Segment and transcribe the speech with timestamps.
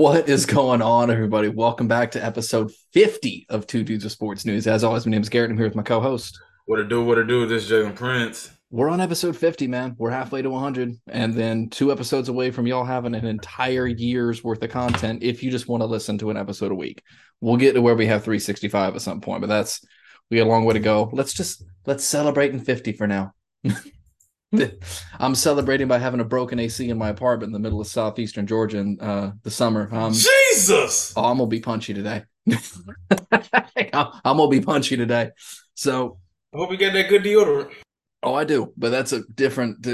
[0.00, 1.48] What is going on, everybody?
[1.48, 4.66] Welcome back to episode 50 of Two Dudes of Sports News.
[4.66, 5.50] As always, my name is Garrett.
[5.50, 6.40] I'm here with my co host.
[6.64, 8.50] What to do, what to do, this is Jalen Prince.
[8.70, 9.96] We're on episode 50, man.
[9.98, 14.42] We're halfway to 100, and then two episodes away from y'all having an entire year's
[14.42, 17.02] worth of content if you just want to listen to an episode a week.
[17.42, 19.84] We'll get to where we have 365 at some point, but that's
[20.30, 21.10] we got a long way to go.
[21.12, 23.34] Let's just let's celebrate in 50 for now.
[25.18, 28.46] I'm celebrating by having a broken AC in my apartment in the middle of southeastern
[28.46, 29.88] Georgia in uh, the summer.
[29.92, 31.12] Um, Jesus!
[31.16, 32.24] Oh, I'm gonna be punchy today.
[33.92, 35.30] I'm gonna be punchy today.
[35.74, 36.18] So
[36.52, 37.72] I hope you get that good deodorant.
[38.22, 39.84] Oh, I do, but that's a different.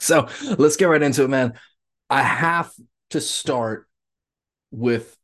[0.00, 1.54] so let's get right into it, man.
[2.08, 2.72] I have
[3.10, 3.86] to start
[4.70, 5.16] with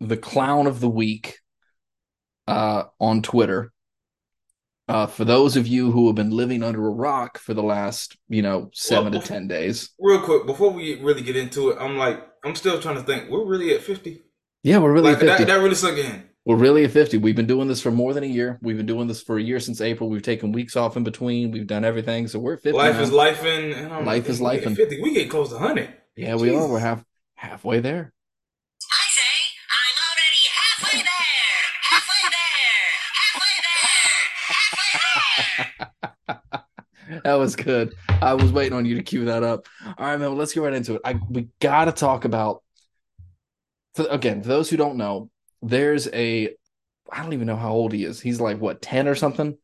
[0.00, 1.38] the clown of the week
[2.46, 3.72] uh, on Twitter.
[4.86, 8.18] Uh, for those of you who have been living under a rock for the last,
[8.28, 9.90] you know, seven well, to ten days.
[9.98, 13.30] Real quick, before we really get into it, I'm like, I'm still trying to think.
[13.30, 14.22] We're really at fifty.
[14.62, 15.44] Yeah, we're really like, at 50.
[15.44, 16.24] That, that really sunk in.
[16.46, 17.18] We're really at 50.
[17.18, 18.58] We've been doing this for more than a year.
[18.62, 20.10] We've been doing this for a year since April.
[20.10, 21.50] We've taken weeks off in between.
[21.50, 22.28] We've done everything.
[22.28, 22.72] So we're 50.
[22.72, 23.02] Life now.
[23.02, 25.02] is life and life is life and 50.
[25.02, 25.94] We get close to 100.
[26.16, 26.42] Yeah, Jesus.
[26.42, 26.68] we are.
[26.68, 28.12] We're half halfway there.
[37.24, 37.94] That was good.
[38.08, 39.66] I was waiting on you to cue that up.
[39.98, 40.36] All right, man.
[40.36, 41.00] Let's get right into it.
[41.04, 42.62] I we got to talk about.
[43.94, 45.30] For, again, for those who don't know,
[45.62, 46.54] there's a
[47.10, 48.20] I don't even know how old he is.
[48.20, 49.56] He's like what, 10 or something?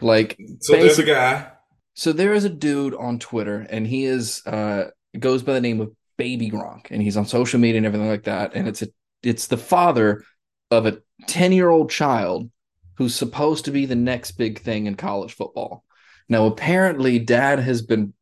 [0.00, 1.50] Like So there's a guy.
[1.94, 5.80] So there is a dude on Twitter and he is uh goes by the name
[5.80, 8.54] of Baby Gronk and he's on social media and everything like that.
[8.54, 8.88] And it's a
[9.22, 10.24] it's the father
[10.70, 12.50] of a 10-year-old child
[12.96, 15.84] who's supposed to be the next big thing in college football.
[16.28, 18.14] Now apparently dad has been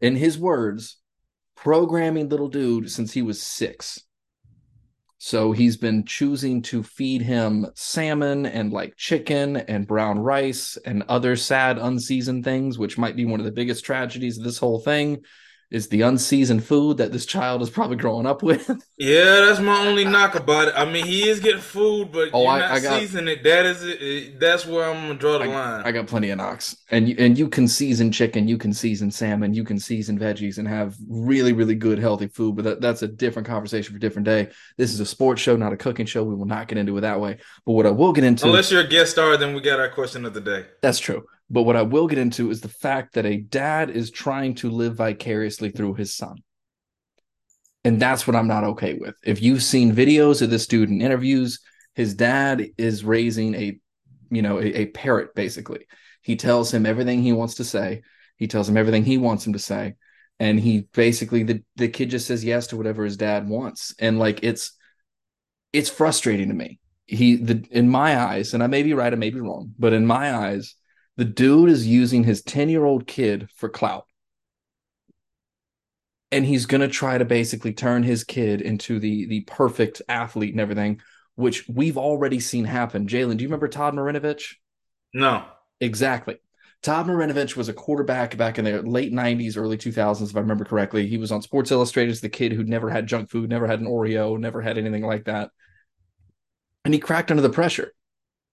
[0.00, 0.96] in his words
[1.56, 4.00] programming little dude since he was 6
[5.24, 11.04] so he's been choosing to feed him salmon and like chicken and brown rice and
[11.08, 14.80] other sad unseasoned things, which might be one of the biggest tragedies of this whole
[14.80, 15.22] thing
[15.72, 18.70] is the unseasoned food that this child is probably growing up with.
[18.98, 20.74] Yeah, that's my only knock about it.
[20.76, 23.42] I mean, he is getting food, but oh, you're I, not I got, seasoning it.
[23.42, 24.38] That is it.
[24.38, 25.82] That's where I'm gonna draw the I, line.
[25.84, 29.10] I got plenty of knocks, and you, and you can season chicken, you can season
[29.10, 32.54] salmon, you can season veggies, and have really really good healthy food.
[32.54, 34.50] But that, that's a different conversation for a different day.
[34.76, 36.22] This is a sports show, not a cooking show.
[36.22, 37.38] We will not get into it that way.
[37.66, 39.88] But what I will get into, unless you're a guest star, then we got our
[39.88, 40.66] question of the day.
[40.80, 41.24] That's true.
[41.50, 44.70] But what I will get into is the fact that a dad is trying to
[44.70, 46.36] live vicariously through his son.
[47.84, 49.16] And that's what I'm not okay with.
[49.24, 51.60] If you've seen videos of this dude in interviews,
[51.94, 53.78] his dad is raising a,
[54.30, 55.86] you know, a, a parrot basically.
[56.22, 58.02] He tells him everything he wants to say.
[58.36, 59.96] He tells him everything he wants him to say.
[60.38, 63.94] And he basically the, the kid just says yes to whatever his dad wants.
[63.98, 64.72] And like it's
[65.72, 66.78] it's frustrating to me.
[67.06, 69.92] He the in my eyes, and I may be right, I may be wrong, but
[69.92, 70.74] in my eyes,
[71.16, 74.06] the dude is using his 10 year old kid for clout.
[76.30, 80.52] And he's going to try to basically turn his kid into the, the perfect athlete
[80.52, 81.02] and everything,
[81.34, 83.06] which we've already seen happen.
[83.06, 84.54] Jalen, do you remember Todd Marinovich?
[85.12, 85.44] No.
[85.80, 86.38] Exactly.
[86.82, 90.64] Todd Marinovich was a quarterback back in the late 90s, early 2000s, if I remember
[90.64, 91.06] correctly.
[91.06, 93.80] He was on Sports Illustrated as the kid who'd never had junk food, never had
[93.80, 95.50] an Oreo, never had anything like that.
[96.84, 97.92] And he cracked under the pressure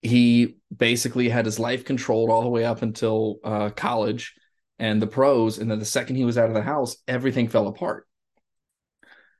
[0.01, 4.33] he basically had his life controlled all the way up until uh, college
[4.77, 5.57] and the pros.
[5.57, 8.07] And then the second he was out of the house, everything fell apart.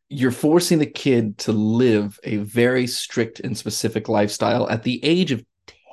[0.09, 5.31] You're forcing the kid to live a very strict and specific lifestyle at the age
[5.31, 5.43] of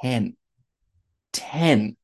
[0.03, 0.37] 10.
[1.32, 1.97] 10.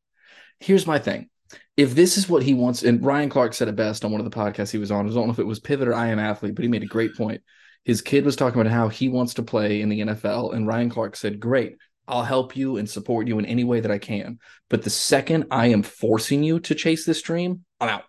[0.60, 1.28] Here's my thing.
[1.76, 4.30] If this is what he wants, and Ryan Clark said it best on one of
[4.30, 6.18] the podcasts he was on, I don't know if it was Pivot or I Am
[6.18, 7.40] Athlete, but he made a great point.
[7.82, 10.90] His kid was talking about how he wants to play in the NFL, and Ryan
[10.90, 11.78] Clark said, Great
[12.08, 14.38] I'll help you and support you in any way that I can.
[14.68, 18.04] But the second I am forcing you to chase this dream, I'm out.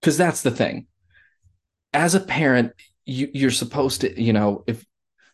[0.00, 0.86] Because that's the thing.
[1.92, 2.72] As a parent,
[3.04, 4.84] you, you're supposed to, you know, if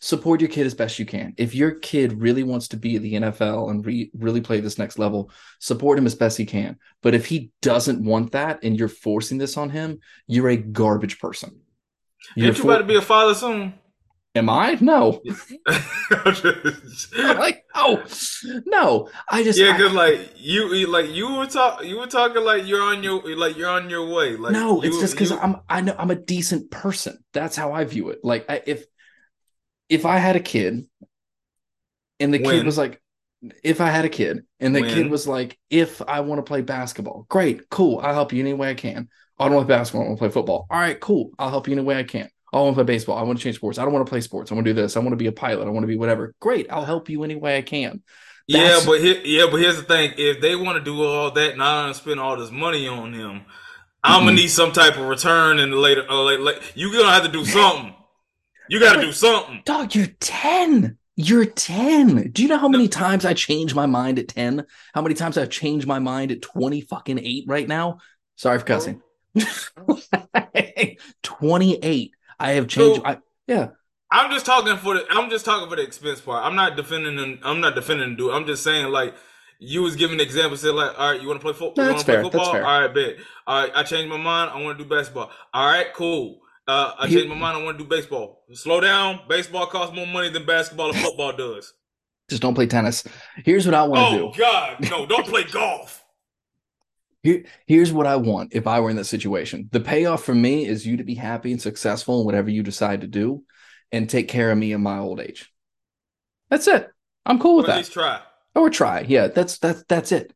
[0.02, 1.32] support your kid as best you can.
[1.36, 4.76] If your kid really wants to be at the NFL and re, really play this
[4.76, 5.30] next level,
[5.60, 6.76] support him as best he can.
[7.02, 11.20] But if he doesn't want that and you're forcing this on him, you're a garbage
[11.20, 11.60] person.
[12.34, 13.74] You're Ain't you for- about to be a father soon?
[14.34, 14.78] Am I?
[14.80, 15.20] No.
[17.18, 18.02] like, oh
[18.64, 19.10] no.
[19.28, 22.80] I just yeah, because like you, like you were talk, you were talking like you're
[22.80, 24.36] on your, like you're on your way.
[24.36, 27.22] Like no, you, it's just because I'm, I know I'm a decent person.
[27.34, 28.20] That's how I view it.
[28.22, 28.86] Like I, if,
[29.90, 30.86] if I had a kid,
[32.18, 32.50] and the when?
[32.50, 33.02] kid was like,
[33.62, 34.94] if I had a kid, and the when?
[34.94, 38.54] kid was like, if I want to play basketball, great, cool, I'll help you any
[38.54, 39.10] way I can.
[39.38, 40.02] I don't want to play basketball.
[40.02, 40.66] I want to play football.
[40.70, 41.32] All right, cool.
[41.38, 42.30] I'll help you in any way I can.
[42.52, 43.16] I want to play baseball.
[43.16, 43.78] I want to change sports.
[43.78, 44.52] I don't want to play sports.
[44.52, 44.96] I want to do this.
[44.96, 45.66] I want to be a pilot.
[45.66, 46.34] I want to be whatever.
[46.40, 46.66] Great.
[46.70, 48.02] I'll help you any way I can.
[48.48, 51.30] That's, yeah, but here, yeah, but here's the thing: if they want to do all
[51.30, 53.42] that and I spend all this money on him,
[54.02, 54.26] I'm mm-hmm.
[54.26, 56.04] gonna need some type of return in the later.
[56.08, 56.60] Uh, later, later.
[56.74, 57.94] You're gonna have to do something.
[58.68, 59.62] You got to do something.
[59.64, 60.98] Dog, you're ten.
[61.14, 62.30] You're 10.
[62.30, 64.64] Do you know how many times I change my mind at 10?
[64.94, 67.98] How many times I've changed my mind at 20 fucking 8 right now?
[68.36, 69.02] Sorry for cussing.
[71.22, 72.12] 28.
[72.42, 73.02] I have changed.
[73.02, 73.68] So, I, yeah.
[74.10, 75.06] I'm just talking for the.
[75.10, 76.44] I'm just talking for the expense part.
[76.44, 77.38] I'm not defending.
[77.42, 78.32] I'm not defending dude.
[78.32, 79.14] I'm just saying like
[79.58, 80.64] you was giving examples.
[80.64, 80.82] example.
[80.82, 81.84] Said like, all right, you want to play football?
[81.84, 82.22] No, that's fair.
[82.22, 82.40] Football?
[82.40, 82.66] That's fair.
[82.66, 83.16] All right, bet.
[83.46, 84.50] All right, I changed my mind.
[84.50, 85.30] I want to do basketball.
[85.54, 86.40] All right, cool.
[86.68, 87.58] Uh, I changed my mind.
[87.58, 88.44] I want to do baseball.
[88.52, 89.20] Slow down.
[89.28, 91.72] Baseball costs more money than basketball and football does.
[92.28, 93.04] Just don't play tennis.
[93.44, 94.24] Here's what I want to oh, do.
[94.26, 95.06] Oh God, no!
[95.06, 96.01] Don't play golf.
[97.22, 99.68] Here, here's what I want if I were in that situation.
[99.70, 103.02] The payoff for me is you to be happy and successful in whatever you decide
[103.02, 103.44] to do
[103.92, 105.52] and take care of me in my old age.
[106.50, 106.90] That's it.
[107.24, 107.72] I'm cool with or that.
[107.74, 108.20] At least try.
[108.54, 109.00] Or try.
[109.00, 110.34] Yeah, that's that's that's it.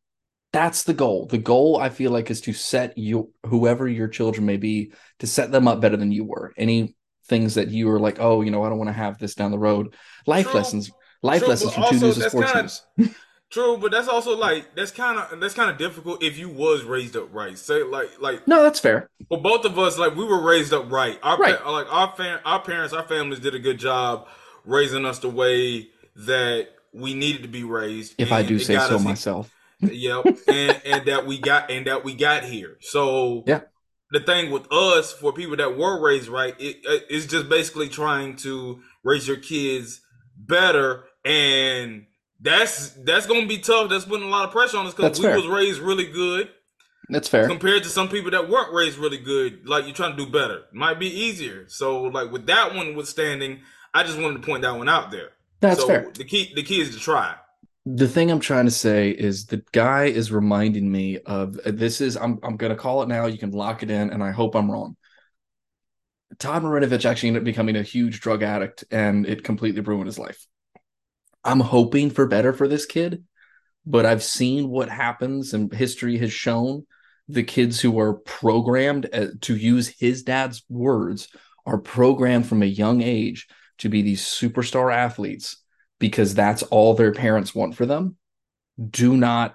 [0.52, 1.26] That's the goal.
[1.26, 5.26] The goal I feel like is to set you whoever your children may be to
[5.26, 6.54] set them up better than you were.
[6.56, 6.96] Any
[7.26, 9.50] things that you were like, oh, you know, I don't want to have this down
[9.50, 9.94] the road.
[10.26, 10.54] Life True.
[10.54, 10.90] lessons.
[11.22, 13.14] Life True, lessons from two news and sports kinda,
[13.50, 16.82] True, but that's also like that's kind of that's kind of difficult if you was
[16.82, 17.56] raised up right.
[17.56, 19.08] Say like like no, that's fair.
[19.31, 21.19] But both of us like we were raised up right.
[21.22, 21.58] Our right.
[21.58, 24.26] Pa- like our fam- our parents, our families did a good job
[24.64, 28.14] raising us the way that we needed to be raised.
[28.19, 29.52] If I do say so myself.
[29.81, 32.78] Yep, and and that we got and that we got here.
[32.81, 33.60] So yeah,
[34.10, 36.78] the thing with us for people that were raised right, it,
[37.08, 40.00] it's just basically trying to raise your kids
[40.37, 42.06] better and
[42.40, 43.90] that's that's gonna be tough.
[43.90, 45.36] That's putting a lot of pressure on us because we fair.
[45.36, 46.50] was raised really good.
[47.08, 47.46] That's fair.
[47.46, 50.62] Compared to some people that weren't raised really good, like you're trying to do better.
[50.72, 51.64] Might be easier.
[51.68, 53.60] So like with that one withstanding,
[53.94, 55.30] I just wanted to point that one out there.
[55.60, 56.10] That's so fair.
[56.12, 57.36] The key the key is to try.
[57.86, 62.00] The thing I'm trying to say is the guy is reminding me of uh, this
[62.00, 63.26] is I'm I'm gonna call it now.
[63.26, 64.96] You can lock it in, and I hope I'm wrong.
[66.38, 70.18] Todd Marinovich actually ended up becoming a huge drug addict, and it completely ruined his
[70.18, 70.46] life.
[71.46, 73.25] I'm hoping for better for this kid,
[73.84, 76.87] but I've seen what happens and history has shown.
[77.28, 81.28] The kids who are programmed uh, to use his dad's words
[81.64, 83.48] are programmed from a young age
[83.78, 85.62] to be these superstar athletes
[85.98, 88.16] because that's all their parents want for them.
[88.90, 89.54] Do not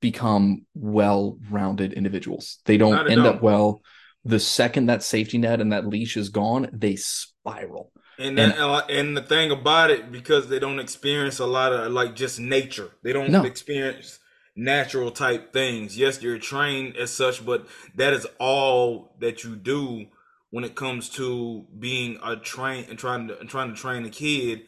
[0.00, 2.58] become well-rounded individuals.
[2.64, 3.82] They don't end up well.
[4.24, 8.82] The second that safety net and that leash is gone they spiral and and, uh,
[8.88, 12.90] and the thing about it, because they don't experience a lot of like just nature,
[13.02, 13.44] they don't no.
[13.44, 14.18] experience
[14.54, 15.96] natural type things.
[15.96, 20.06] Yes, you're trained as such, but that is all that you do
[20.50, 24.62] when it comes to being a train and trying to trying to train a kid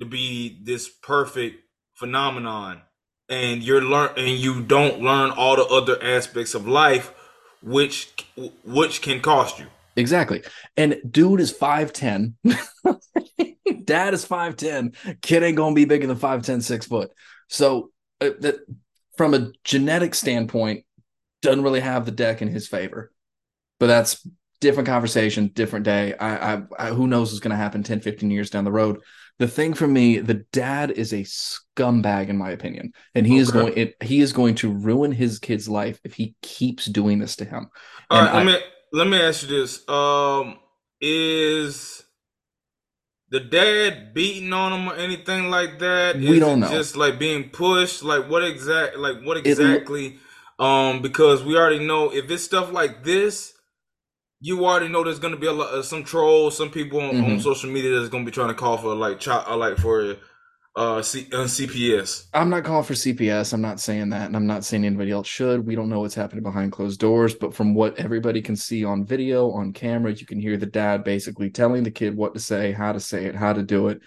[0.00, 1.56] to be this perfect
[1.94, 2.82] phenomenon.
[3.28, 7.14] And you're learn and you don't learn all the other aspects of life,
[7.62, 8.12] which
[8.64, 9.66] which can cost you.
[9.96, 10.42] Exactly.
[10.76, 12.34] And dude is 5'10.
[13.84, 15.20] Dad is 5'10.
[15.20, 17.10] Kid ain't going to be bigger than 5'10, six foot.
[17.48, 18.56] So, uh, that
[19.16, 20.84] from a genetic standpoint,
[21.42, 23.12] doesn't really have the deck in his favor.
[23.78, 24.26] But that's
[24.60, 26.14] different conversation, different day.
[26.14, 29.00] I, I, I who knows what's going to happen 10, 15 years down the road.
[29.38, 33.40] The thing for me, the dad is a scumbag in my opinion, and he okay.
[33.40, 37.18] is going it, he is going to ruin his kid's life if he keeps doing
[37.18, 37.68] this to him.
[38.08, 38.60] All right, I, mean,
[38.92, 40.58] let me ask you this: um,
[41.00, 42.02] Is
[43.30, 46.16] the dad beating on him or anything like that?
[46.16, 46.68] We is don't know.
[46.68, 48.02] Just like being pushed.
[48.02, 48.98] Like what exact?
[48.98, 50.06] Like what exactly?
[50.06, 50.18] It,
[50.58, 53.54] um, because we already know if it's stuff like this,
[54.40, 57.32] you already know there's gonna be a lot, uh, some trolls, some people on, mm-hmm.
[57.32, 60.16] on, social media that's gonna be trying to call for like, ch- uh, like for
[60.74, 62.28] uh C- on CPS.
[62.32, 63.52] I'm not calling for CPS.
[63.52, 65.66] I'm not saying that, and I'm not saying anybody else should.
[65.66, 69.04] We don't know what's happening behind closed doors, but from what everybody can see on
[69.04, 72.72] video, on camera, you can hear the dad basically telling the kid what to say,
[72.72, 74.00] how to say it, how to do it.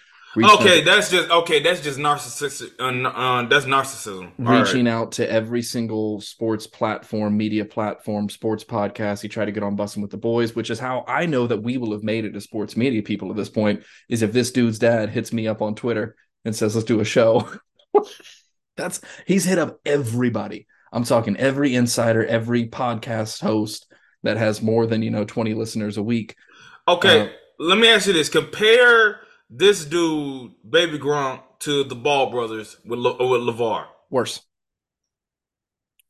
[0.44, 1.62] Okay, that's just okay.
[1.62, 2.72] That's just narcissistic.
[2.80, 4.32] Uh, uh, that's narcissism.
[4.38, 4.92] Reaching right.
[4.92, 9.22] out to every single sports platform, media platform, sports podcast.
[9.22, 11.64] He tried to get on Bussin' with the Boys, which is how I know that
[11.64, 13.84] we will have made it as sports media people at this point.
[14.10, 17.06] Is if this dude's dad hits me up on Twitter and says, let's do a
[17.06, 17.50] show.
[18.78, 20.68] That's he's hit up everybody.
[20.92, 23.92] I'm talking every insider, every podcast host
[24.24, 26.36] that has more than, you know, 20 listeners a week.
[26.88, 27.22] Okay.
[27.22, 28.30] Uh, let me ask you this.
[28.30, 33.86] Compare this dude, Baby Gronk, to the Ball brothers with, Le- with LaVar.
[34.10, 34.42] Worse.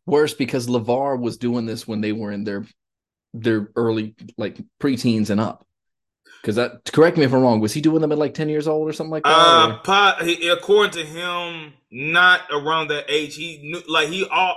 [0.06, 2.65] Worse because LaVar was doing this when they were in their
[3.34, 5.65] their early like preteens and up.
[6.46, 8.68] Because that, correct me if I'm wrong, was he doing them at like 10 years
[8.68, 9.82] old or something like that?
[9.84, 13.36] Uh, he, according to him, not around that age.
[13.36, 14.56] He knew, like, he all,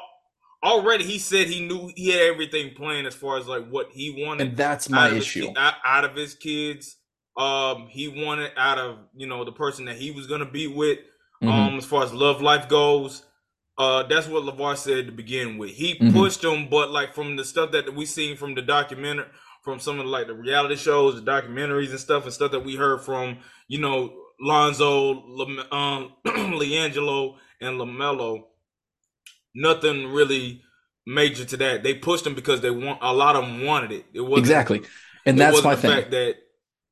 [0.62, 4.22] already he said he knew he had everything planned as far as like what he
[4.22, 4.48] wanted.
[4.48, 5.48] And that's my issue.
[5.48, 6.96] His, out, out, of his kids,
[7.38, 10.98] um, he wanted out of you know the person that he was gonna be with.
[11.42, 11.48] Mm-hmm.
[11.48, 13.22] Um, as far as love life goes,
[13.78, 15.70] uh, that's what LaVar said to begin with.
[15.70, 16.12] He mm-hmm.
[16.12, 19.24] pushed him, but like from the stuff that we seen from the documentary,
[19.68, 22.64] from some of the, like the reality shows, the documentaries and stuff, and stuff that
[22.64, 28.44] we heard from you know Lonzo, Le- um, LiAngelo, and LaMelo
[29.54, 30.62] nothing really
[31.06, 31.82] major to that.
[31.82, 34.06] They pushed them because they want a lot of them wanted it.
[34.14, 34.84] It was exactly,
[35.26, 35.90] and that's my thing.
[35.90, 36.36] Fact that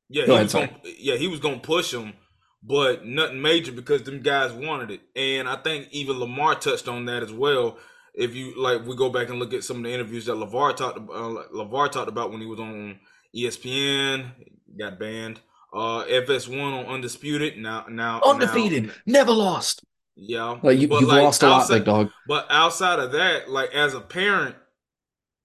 [0.09, 2.13] yeah, Go he ahead, was gonna, yeah he was gonna push them,
[2.61, 5.01] but nothing major because them guys wanted it.
[5.15, 7.79] And I think even Lamar touched on that as well.
[8.17, 10.75] If you like, we go back and look at some of the interviews that LaVar
[10.75, 11.15] talked about.
[11.15, 12.99] Uh, LaVar talked about when he was on
[13.35, 14.31] ESPN,
[14.77, 15.39] got banned.
[15.71, 19.83] Uh, FS1 on Undisputed now, now undefeated, now, never lost.
[20.15, 22.09] Yeah, like you, have like, lost a outside, lot, big dog.
[22.27, 24.55] But outside of that, like as a parent,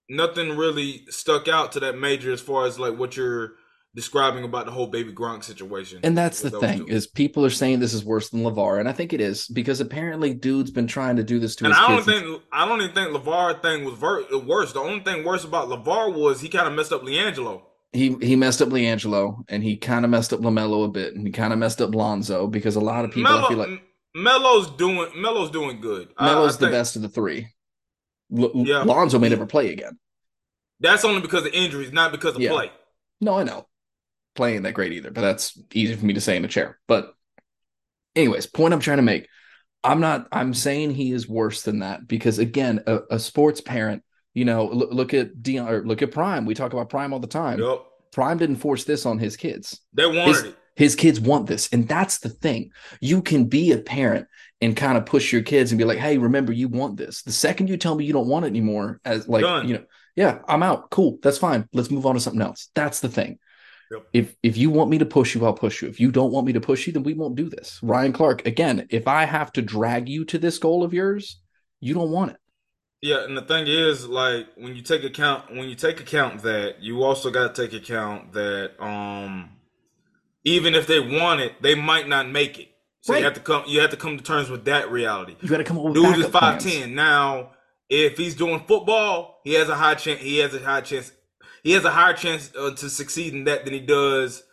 [0.09, 3.53] nothing really stuck out to that major as far as like what you're
[3.95, 5.99] describing about the whole baby Gronk situation.
[6.03, 8.93] And that's the thing is people are saying this is worse than LaVar, and I
[8.93, 11.87] think it is because apparently dude's been trying to do this to and his I
[11.87, 14.73] don't think I don't even think LaVar thing was ver- worse.
[14.73, 17.61] The only thing worse about LaVar was he kind of messed up LiAngelo.
[17.91, 21.27] He he messed up LiAngelo, and he kind of messed up LaMelo a bit and
[21.27, 23.83] he kind of messed up Lonzo because a lot of people Melo, I feel like
[24.15, 26.09] Melo's doing Melo's doing good.
[26.19, 27.47] Melo's the best of the three.
[28.35, 28.81] L- yeah.
[28.81, 29.99] Lonzo may never play again.
[30.79, 32.49] That's only because of injuries, not because of yeah.
[32.49, 32.71] play.
[33.21, 33.67] No, I know.
[34.35, 36.79] Playing that great either, but that's easy for me to say in a chair.
[36.87, 37.13] But
[38.15, 39.27] anyways, point I'm trying to make.
[39.83, 44.03] I'm not I'm saying he is worse than that because again, a, a sports parent,
[44.33, 46.45] you know, look, look at Deion or look at Prime.
[46.45, 47.59] We talk about Prime all the time.
[47.59, 47.81] Yep.
[48.11, 49.81] Prime didn't force this on his kids.
[49.93, 50.57] They wanted his, it.
[50.75, 51.69] His kids want this.
[51.71, 52.71] And that's the thing.
[53.01, 54.27] You can be a parent
[54.61, 57.23] and kind of push your kids and be like, hey, remember, you want this.
[57.23, 59.67] The second you tell me you don't want it anymore, as like, Done.
[59.67, 59.83] you know,
[60.15, 60.89] yeah, I'm out.
[60.89, 61.17] Cool.
[61.21, 61.67] That's fine.
[61.73, 62.69] Let's move on to something else.
[62.75, 63.39] That's the thing.
[63.93, 64.07] Yep.
[64.13, 65.87] If if you want me to push you, I'll push you.
[65.87, 67.79] If you don't want me to push you, then we won't do this.
[67.83, 71.39] Ryan Clark, again, if I have to drag you to this goal of yours,
[71.79, 72.37] you don't want it.
[73.01, 76.81] Yeah, and the thing is, like when you take account when you take account that
[76.81, 79.51] you also got to take account that um
[80.43, 82.69] even if they want it, they might not make it.
[83.01, 83.19] So right.
[83.19, 83.63] you have to come.
[83.67, 85.35] You have to come to terms with that reality.
[85.41, 85.95] You got to come up with.
[85.95, 87.51] Dude is five ten now.
[87.89, 90.21] If he's doing football, he has a high chance.
[90.21, 91.11] He has a high chance.
[91.63, 94.43] He has a higher chance uh, to succeed in that than he does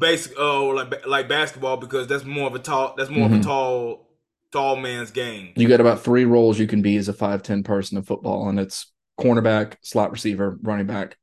[0.00, 3.34] basic oh like like basketball because that's more of a tall that's more mm-hmm.
[3.34, 3.48] of a mm-hmm.
[3.48, 4.08] tall
[4.52, 5.52] tall man's game.
[5.56, 8.48] You got about three roles you can be as a five ten person in football,
[8.48, 11.16] and it's cornerback, slot receiver, running back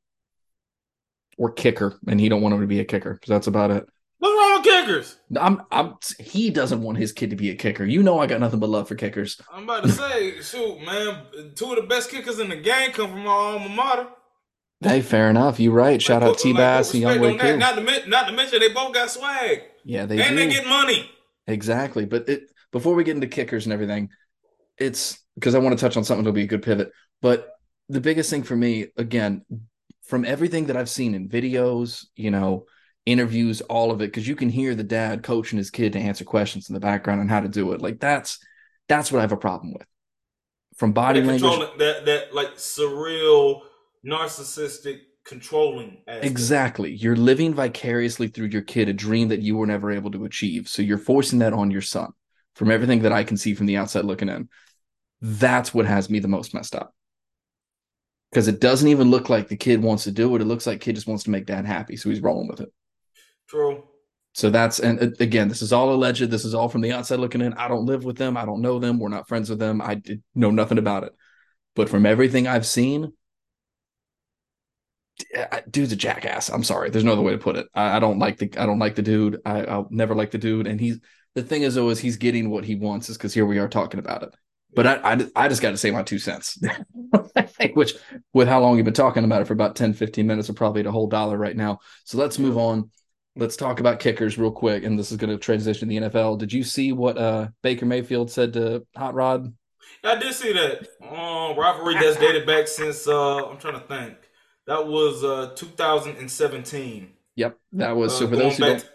[1.38, 3.20] or kicker, and he don't want him to be a kicker.
[3.24, 3.86] So that's about it.
[4.18, 5.16] What's wrong with kickers?
[5.38, 5.96] I'm, I'm.
[6.18, 7.84] He doesn't want his kid to be a kicker.
[7.84, 9.40] You know, I got nothing but love for kickers.
[9.52, 11.22] I'm about to say, shoot, man,
[11.54, 14.08] two of the best kickers in the game come from my alma mater.
[14.80, 15.58] Hey, fair enough.
[15.58, 16.00] You're right.
[16.00, 18.92] Shout like, out T Bass and Young Wade Not to, not to mention they both
[18.92, 19.62] got swag.
[19.84, 20.22] Yeah, they do.
[20.22, 20.46] and do.
[20.46, 21.10] they get money.
[21.46, 22.04] Exactly.
[22.04, 24.10] But it, before we get into kickers and everything,
[24.78, 26.92] it's because I want to touch on something that'll be a good pivot.
[27.22, 27.48] But
[27.88, 29.44] the biggest thing for me, again,
[30.02, 32.66] from everything that I've seen in videos, you know,
[33.06, 36.24] interviews, all of it, because you can hear the dad coaching his kid to answer
[36.24, 37.80] questions in the background and how to do it.
[37.80, 38.38] Like that's
[38.88, 39.86] that's what I have a problem with.
[40.76, 43.62] From body language, that that like surreal,
[44.06, 46.02] narcissistic controlling.
[46.06, 46.24] Aspect.
[46.24, 46.92] Exactly.
[46.92, 50.68] You're living vicariously through your kid a dream that you were never able to achieve.
[50.68, 52.10] So you're forcing that on your son.
[52.54, 54.48] From everything that I can see from the outside looking in,
[55.20, 56.94] that's what has me the most messed up
[58.30, 60.42] because it doesn't even look like the kid wants to do it.
[60.42, 62.72] It looks like kid just wants to make dad happy, so he's rolling with it.
[63.48, 63.84] True.
[64.34, 66.30] So that's and uh, again, this is all alleged.
[66.30, 67.54] This is all from the outside looking in.
[67.54, 68.36] I don't live with them.
[68.36, 68.98] I don't know them.
[68.98, 69.80] We're not friends with them.
[69.80, 70.02] I
[70.34, 71.12] know nothing about it.
[71.74, 73.14] But from everything I've seen,
[75.70, 76.48] dude's a jackass.
[76.48, 76.90] I'm sorry.
[76.90, 77.66] There's no other way to put it.
[77.74, 79.40] I, I don't like the I don't like the dude.
[79.44, 80.66] I, I'll never like the dude.
[80.66, 81.00] And he's
[81.34, 83.68] the thing is though is he's getting what he wants is because here we are
[83.68, 84.34] talking about it.
[84.74, 86.58] But I, I, I just got to say my two cents,
[87.72, 87.94] which
[88.34, 90.80] with how long you've been talking about it for about 10, 15 minutes, are probably
[90.80, 91.78] at a whole dollar right now.
[92.04, 92.90] So let's move on.
[93.36, 94.84] Let's talk about kickers real quick.
[94.84, 96.38] And this is going to transition the NFL.
[96.38, 99.54] Did you see what uh, Baker Mayfield said to Hot Rod?
[100.04, 100.86] I did see that.
[101.02, 104.16] Um, rivalry that's dated back since, uh, I'm trying to think.
[104.66, 107.12] That was uh, 2017.
[107.36, 107.58] Yep.
[107.72, 108.16] That was.
[108.16, 108.90] so uh, for those who don't.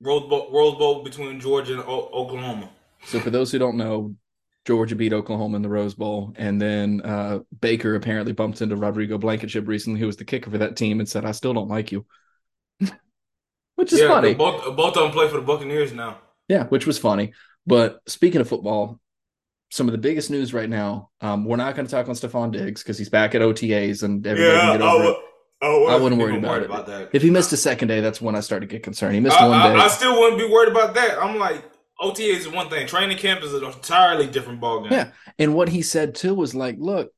[0.00, 2.70] Rose Bowl, Rose Bowl between Georgia and o- Oklahoma.
[3.06, 4.14] So for those who don't know,
[4.66, 9.16] Georgia beat Oklahoma in the Rose Bowl, and then uh, Baker apparently bumped into Rodrigo
[9.16, 11.92] Blankenship recently, who was the kicker for that team, and said, "I still don't like
[11.92, 12.04] you,"
[13.76, 14.34] which is yeah, funny.
[14.34, 16.18] Both, both of them play for the Buccaneers now.
[16.48, 17.32] Yeah, which was funny.
[17.66, 19.00] But speaking of football,
[19.70, 21.10] some of the biggest news right now.
[21.20, 24.26] Um, we're not going to talk on Stefon Diggs because he's back at OTAs and
[24.26, 25.16] everybody can get over it.
[25.62, 27.10] I, I wouldn't worry about it.
[27.12, 29.14] If he missed a second day, that's when I started to get concerned.
[29.14, 29.80] He missed I, one I- day.
[29.80, 31.18] I still wouldn't be worried about that.
[31.18, 31.64] I'm like,
[31.98, 32.86] OTA is one thing.
[32.86, 34.90] Training camp is an entirely different ballgame.
[34.90, 35.10] Yeah.
[35.38, 37.10] And what he said too was like, look,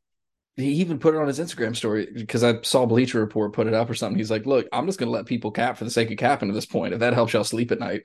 [0.57, 3.75] he even put it on his Instagram story because I saw Bleacher Report put it
[3.75, 4.19] up or something.
[4.19, 6.49] He's like, look, I'm just going to let people cap for the sake of capping
[6.49, 6.95] at this point.
[6.95, 8.03] If that helps y'all sleep at night.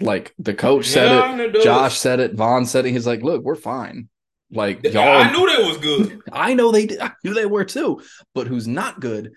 [0.00, 1.62] Like the coach said Yeah, it.
[1.64, 2.92] Josh said it, Von said it.
[2.92, 4.08] He's like, look, we're fine.
[4.50, 6.20] Like y'all, I knew that was good.
[6.32, 7.00] I know they did.
[7.00, 8.02] I knew they were too.
[8.34, 9.32] But who's not good?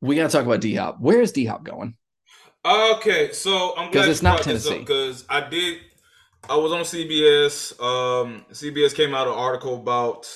[0.00, 1.00] We got to talk about D Hop.
[1.00, 1.96] Where is D Hop going?
[2.64, 4.78] Okay, so I'm glad it's not brought this up Tennessee.
[4.80, 5.78] because I did.
[6.48, 7.80] I was on CBS.
[7.80, 10.28] Um, CBS came out an article about.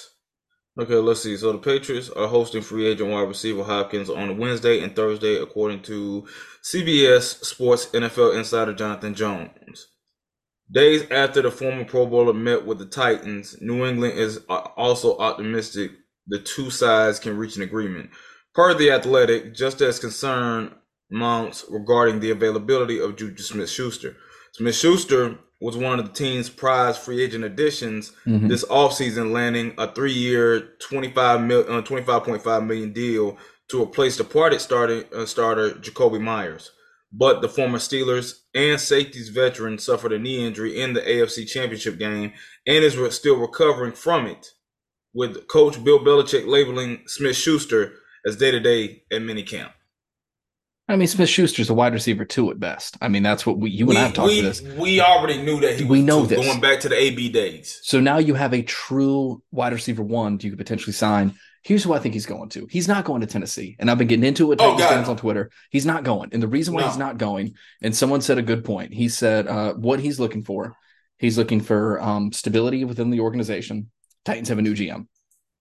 [0.76, 1.37] Okay, let's see.
[1.37, 5.83] So the Patriots are hosting free agent wide receiver Hopkins on Wednesday and Thursday, according
[5.83, 6.26] to
[6.64, 9.87] CBS Sports NFL insider Jonathan Jones.
[10.73, 15.16] Days after the former Pro Bowler met with the Titans, New England is uh, also
[15.19, 15.93] optimistic
[16.26, 18.11] the two sides can reach an agreement.
[18.54, 20.75] Per the Athletic, just as concern
[21.11, 24.16] mounts regarding the availability of Juju Smith-Schuster.
[24.54, 28.49] Smith-Schuster was one of the team's prize free agent additions Mhm.
[28.49, 35.04] this offseason, landing a three-year, 25 mil, uh, 25.5 million deal to replace departed starter
[35.14, 36.71] uh, starter Jakobi Meyers.
[37.12, 41.97] But the former Steelers and safeties veteran suffered a knee injury in the AFC Championship
[41.99, 42.33] game
[42.66, 44.49] and is re- still recovering from it.
[45.14, 47.92] With coach Bill Belichick labeling Smith Schuster
[48.26, 49.71] as day to day at minicamp.
[50.87, 52.99] I mean, Smith Schuster's a wide receiver too at best.
[53.01, 54.61] I mean, that's what we you and I have talked we, to this.
[54.61, 56.44] we already knew that he We was know this.
[56.47, 57.81] going back to the AB days.
[57.83, 61.35] So now you have a true wide receiver one you could potentially sign.
[61.62, 62.66] Here's who I think he's going to.
[62.70, 63.77] He's not going to Tennessee.
[63.79, 65.51] And I've been getting into it with Oh, fans on Twitter.
[65.70, 66.29] He's not going.
[66.33, 66.88] And the reason why No.
[66.88, 68.92] he's not going, and someone said a good point.
[68.92, 70.77] He said uh, what he's looking for,
[71.16, 73.90] he's looking for um, stability within the organization.
[74.27, 75.07] Titans have a new GM.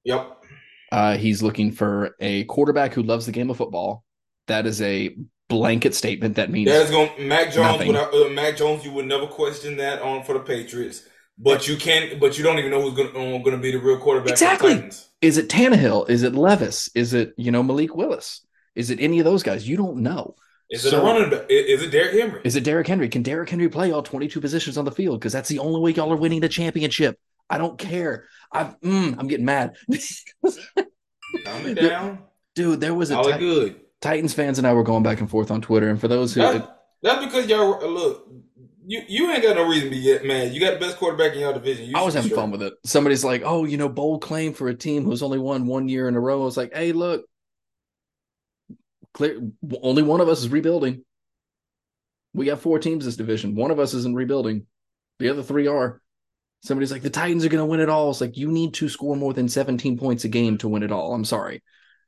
[0.04, 0.44] Yep.
[0.92, 4.04] Uh, he's looking for a quarterback who loves the game of football.
[4.48, 5.16] That is a
[5.50, 7.86] blanket statement that means That is going Mac Jones.
[7.86, 11.04] Without, uh, Mac Jones, you would never question that on for the Patriots.
[11.38, 12.20] But you can't.
[12.20, 13.12] but you don't even know who's going
[13.44, 14.32] to, to be the real quarterback.
[14.32, 14.90] Exactly.
[15.22, 16.10] Is it Tannehill?
[16.10, 16.90] Is it Levis?
[16.94, 18.46] Is it, you know, Malik Willis?
[18.76, 19.68] Is it any of those guys?
[19.68, 20.36] You don't know.
[20.70, 21.46] Is it So- a running back?
[21.50, 22.42] Is it Derrick Henry?
[22.44, 23.10] Is it Derrick Henry?
[23.10, 25.20] Can Derrick Henry play all 22 positions on the field?
[25.20, 27.18] Because that's the only way y'all are winning the championship.
[27.50, 28.26] I don't care.
[28.52, 29.76] I've, mm, I'm getting mad.
[31.46, 32.20] Calm it down.
[32.56, 33.80] Dude, there was a All good.
[34.04, 35.90] Titans fans and I were going back and forth on Twitter.
[35.90, 36.68] And for those who, That's,
[37.02, 38.28] that's because y'all look.
[38.86, 40.54] You you ain't got no reason to be yet, man.
[40.54, 41.86] You got the best quarterback in your division.
[41.86, 42.74] You I was having fun with it.
[42.84, 46.10] Somebody's like, oh, you know, bold claim for a team who's only won one year
[46.10, 46.42] in a row.
[46.42, 47.24] I was like, hey, look,
[49.14, 49.40] clear,
[49.82, 51.06] only one of us is rebuilding.
[52.34, 53.56] We got four teams this division.
[53.56, 54.66] One of us isn't rebuilding.
[55.20, 56.02] The other three are.
[56.62, 58.10] Somebody's like, the Titans are going to win it all.
[58.10, 60.92] It's like, you need to score more than 17 points a game to win it
[60.92, 61.14] all.
[61.14, 61.62] I'm sorry.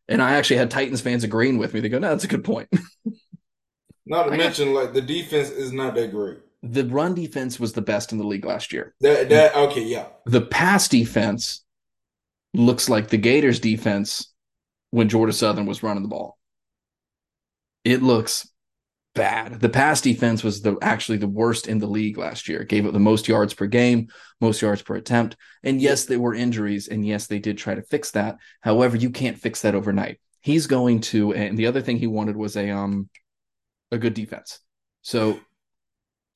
[0.08, 1.80] And I actually had Titans fans agreeing with me.
[1.80, 2.70] They go, no, that's a good point.
[4.06, 6.38] Not to I got- mention, like the defense is not that great.
[6.62, 8.94] the run defense was the best in the league last year.
[9.02, 10.08] That that okay, yeah.
[10.28, 11.64] the pass defense
[12.54, 14.32] looks like the Gators defense
[14.92, 16.38] when Georgia Southern was running the ball.
[17.84, 18.48] It looks
[19.16, 19.60] bad.
[19.60, 22.62] The pass defense was the actually the worst in the league last year.
[22.62, 25.36] It gave up the most yards per game, most yards per attempt.
[25.64, 28.38] And yes, there were injuries, and yes, they did try to fix that.
[28.62, 30.20] However, you can't fix that overnight.
[30.42, 33.10] He's going to, and the other thing he wanted was a um
[33.92, 34.60] a good defense.
[35.02, 35.40] So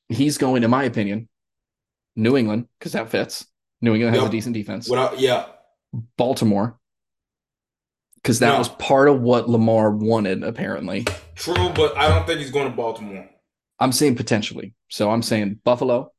[0.08, 1.28] he's going, in my opinion,
[2.16, 3.46] New England, because that fits.
[3.82, 4.30] New England has Yep.
[4.30, 4.90] a decent defense.
[4.90, 5.46] Without yeah,
[6.18, 6.79] Baltimore,
[8.22, 8.58] because that No.
[8.60, 11.06] was part of what Lamar wanted, apparently.
[11.36, 13.30] true, but I don't think he's going to Baltimore.
[13.80, 14.74] I'm saying potentially.
[14.90, 16.12] So I'm saying Buffalo,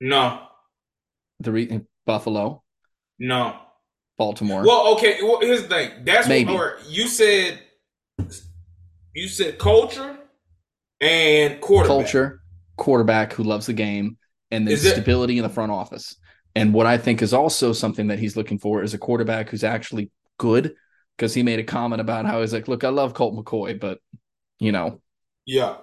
[0.00, 0.42] No,
[1.40, 2.62] the re- Buffalo,
[3.18, 3.56] no.
[4.18, 4.64] Baltimore.
[4.66, 5.18] Well, okay.
[5.22, 5.90] Well, here's the thing.
[6.04, 6.52] That's Maybe.
[6.52, 7.60] what you said.
[9.14, 10.16] You said culture
[11.00, 11.88] and quarterback.
[11.96, 12.40] Culture,
[12.76, 14.16] quarterback who loves the game,
[14.50, 16.16] and the stability in the front office.
[16.54, 19.64] And what I think is also something that he's looking for is a quarterback who's
[19.64, 20.74] actually good,
[21.16, 24.00] because he made a comment about how he's like, look, I love Colt McCoy, but
[24.58, 25.00] you know,
[25.46, 25.76] Yeah.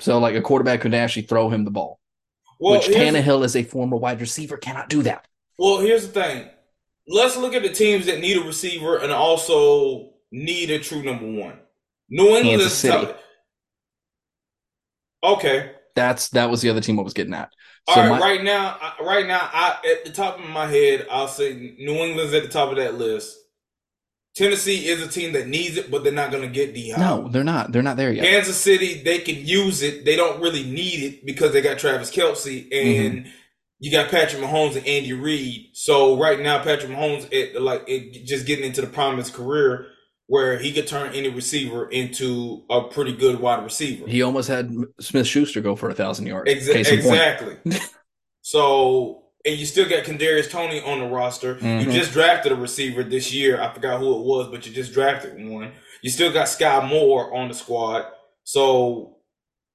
[0.00, 2.00] so like a quarterback could actually throw him the ball,
[2.58, 5.26] Well, which Tannehill as a former wide receiver cannot do that.
[5.58, 6.48] well, here's the thing.
[7.08, 11.26] Let's look at the teams that need a receiver and also need a true number
[11.26, 11.58] one.
[12.08, 13.06] New England Kansas City.
[13.06, 13.16] tough.
[15.22, 15.72] Okay.
[15.94, 17.50] That's That's that was the other team I was getting at.
[17.90, 21.06] So All right, my, right now, right now, I at the top of my head,
[21.10, 23.36] I'll say New England's at the top of that list.
[24.36, 27.28] Tennessee is a team that needs it, but they're not going to get D No,
[27.28, 27.72] they're not.
[27.72, 28.24] They're not there yet.
[28.24, 30.04] Kansas City, they can use it.
[30.04, 33.28] They don't really need it because they got Travis Kelce and mm-hmm.
[33.80, 35.70] you got Patrick Mahomes and Andy Reid.
[35.72, 39.30] So right now, Patrick Mahomes, it, like it, just getting into the prime of his
[39.30, 39.88] career
[40.30, 44.06] where he could turn any receiver into a pretty good wide receiver.
[44.06, 46.48] He almost had Smith Schuster go for a thousand yards.
[46.48, 47.56] Exa- exactly.
[48.42, 51.56] so and you still got Kadarius Toney on the roster.
[51.56, 51.90] Mm-hmm.
[51.90, 53.60] You just drafted a receiver this year.
[53.60, 55.72] I forgot who it was, but you just drafted one.
[56.02, 58.06] You still got Skyy Moore on the squad.
[58.44, 59.16] So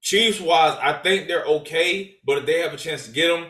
[0.02, 2.16] Chiefs wise, I think they're okay.
[2.24, 3.46] But if they have a chance to get them,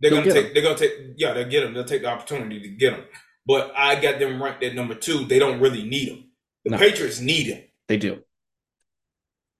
[0.00, 0.44] they're They'll gonna take.
[0.46, 0.54] Them.
[0.54, 0.92] They're gonna take.
[1.16, 1.74] Yeah, they'll get them.
[1.74, 3.04] They'll take the opportunity to get them.
[3.46, 5.24] But I got them ranked at number two.
[5.24, 6.30] They don't really need them.
[6.64, 6.78] The no.
[6.78, 7.64] Patriots need him.
[7.88, 8.22] They do.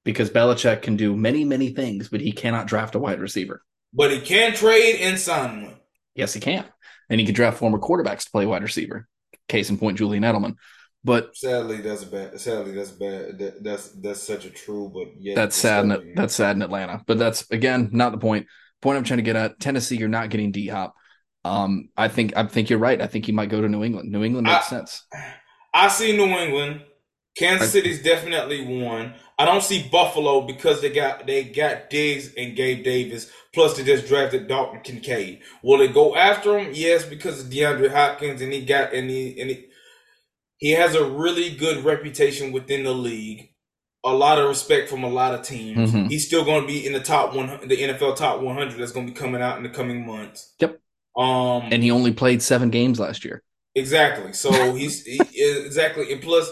[0.04, 3.64] Because Belichick can do many, many things, but he cannot draft a wide receiver.
[3.92, 5.78] But he can trade and sign one.
[6.18, 6.64] Yes, he can.
[7.09, 9.07] And he can draft former quarterbacks to play wide receiver.
[9.48, 10.57] Case in point, Julian Edelman.
[11.04, 12.38] But sadly, that's bad.
[12.40, 13.38] Sadly, that's bad.
[13.38, 15.85] That, that's that's such a true, but yeah, that's sad.
[15.85, 17.02] In, that's sad in Atlanta.
[17.07, 18.46] But that's again not the point.
[18.83, 19.96] Point I'm trying to get at Tennessee.
[19.96, 20.94] You're not getting D Hop.
[21.44, 23.00] Um, I think I think you're right.
[23.00, 24.11] I think he might go to New England.
[24.11, 25.07] New England makes I, sense.
[25.72, 26.83] I see New England.
[27.37, 29.14] Kansas City's definitely one.
[29.38, 33.31] I don't see Buffalo because they got they got Diggs and Gabe Davis.
[33.59, 35.40] Plus, they just drafted Dalton Kincaid.
[35.64, 36.71] Will they go after him?
[36.73, 39.66] Yes, because of DeAndre Hopkins, and he got and he and he,
[40.59, 43.51] he has a really good reputation within the league.
[44.05, 45.92] A lot of respect from a lot of teams.
[45.92, 46.07] Mm-hmm.
[46.07, 48.79] He's still going to be in the top one, the NFL top 100.
[48.79, 50.55] That's going to be coming out in the coming months.
[50.61, 50.81] Yep.
[51.16, 53.42] Um, and he only played seven games last year.
[53.75, 54.35] Exactly.
[54.35, 56.49] So he's he, exactly, and plus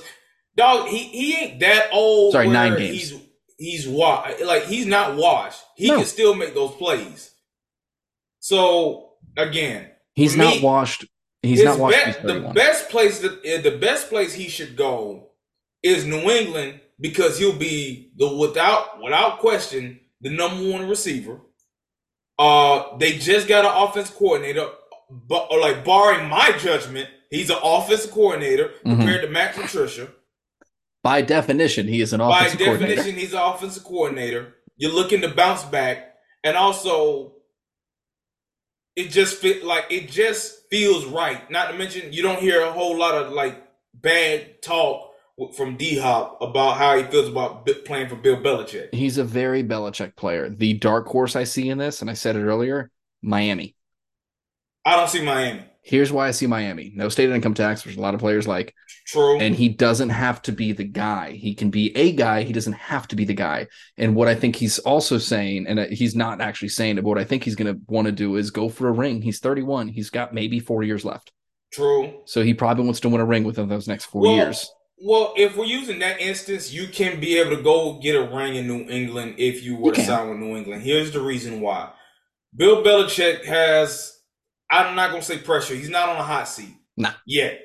[0.56, 2.32] dog, he, he ain't that old.
[2.32, 3.14] Sorry, nine games.
[3.56, 5.62] He's he's wa- like he's not washed.
[5.76, 5.96] He no.
[5.96, 7.32] can still make those plays.
[8.40, 11.04] So again, he's not me, washed.
[11.42, 12.22] He's not washed.
[12.22, 15.30] Be- the best place that eh, the best place he should go
[15.82, 21.40] is New England because he'll be the without without question the number one receiver.
[22.38, 24.68] Uh, they just got an offense coordinator,
[25.10, 28.90] but like barring my judgment, he's an offensive coordinator mm-hmm.
[28.90, 30.08] compared to Matt Patricia.
[31.06, 34.54] By definition, he is an offensive By definition, he's an offensive coordinator.
[34.76, 37.34] You're looking to bounce back, and also
[38.96, 41.48] it just fit like it just feels right.
[41.48, 43.62] Not to mention, you don't hear a whole lot of like
[43.94, 45.12] bad talk
[45.54, 48.92] from D Hop about how he feels about playing for Bill Belichick.
[48.92, 50.50] He's a very Belichick player.
[50.50, 52.90] The dark horse I see in this, and I said it earlier,
[53.22, 53.76] Miami.
[54.84, 55.62] I don't see Miami.
[55.86, 56.90] Here's why I see Miami.
[56.96, 58.74] No state income tax, which a lot of players like.
[59.06, 59.38] True.
[59.38, 61.30] And he doesn't have to be the guy.
[61.30, 62.42] He can be a guy.
[62.42, 63.68] He doesn't have to be the guy.
[63.96, 67.10] And what I think he's also saying, and uh, he's not actually saying it, but
[67.10, 69.22] what I think he's going to want to do is go for a ring.
[69.22, 69.86] He's 31.
[69.86, 71.30] He's got maybe four years left.
[71.70, 72.14] True.
[72.24, 74.68] So he probably wants to win a ring within those next four well, years.
[75.00, 78.56] Well, if we're using that instance, you can be able to go get a ring
[78.56, 80.82] in New England if you were you to sign with New England.
[80.82, 81.92] Here's the reason why.
[82.56, 84.15] Bill Belichick has
[84.70, 85.74] I'm not gonna say pressure.
[85.74, 86.74] He's not on a hot seat.
[86.96, 87.12] Nah.
[87.26, 87.60] Yet.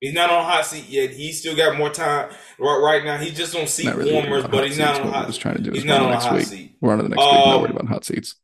[0.00, 1.10] He's not on a hot seat yet.
[1.10, 3.18] He's still got more time right, right now.
[3.18, 5.26] He's just on seat really warmers, but he's not on a hot.
[5.26, 6.46] Just trying to do he's not on a hot week.
[6.46, 6.76] seat.
[6.80, 7.46] We're on to the next um, week.
[7.46, 8.36] Not worried about hot seats.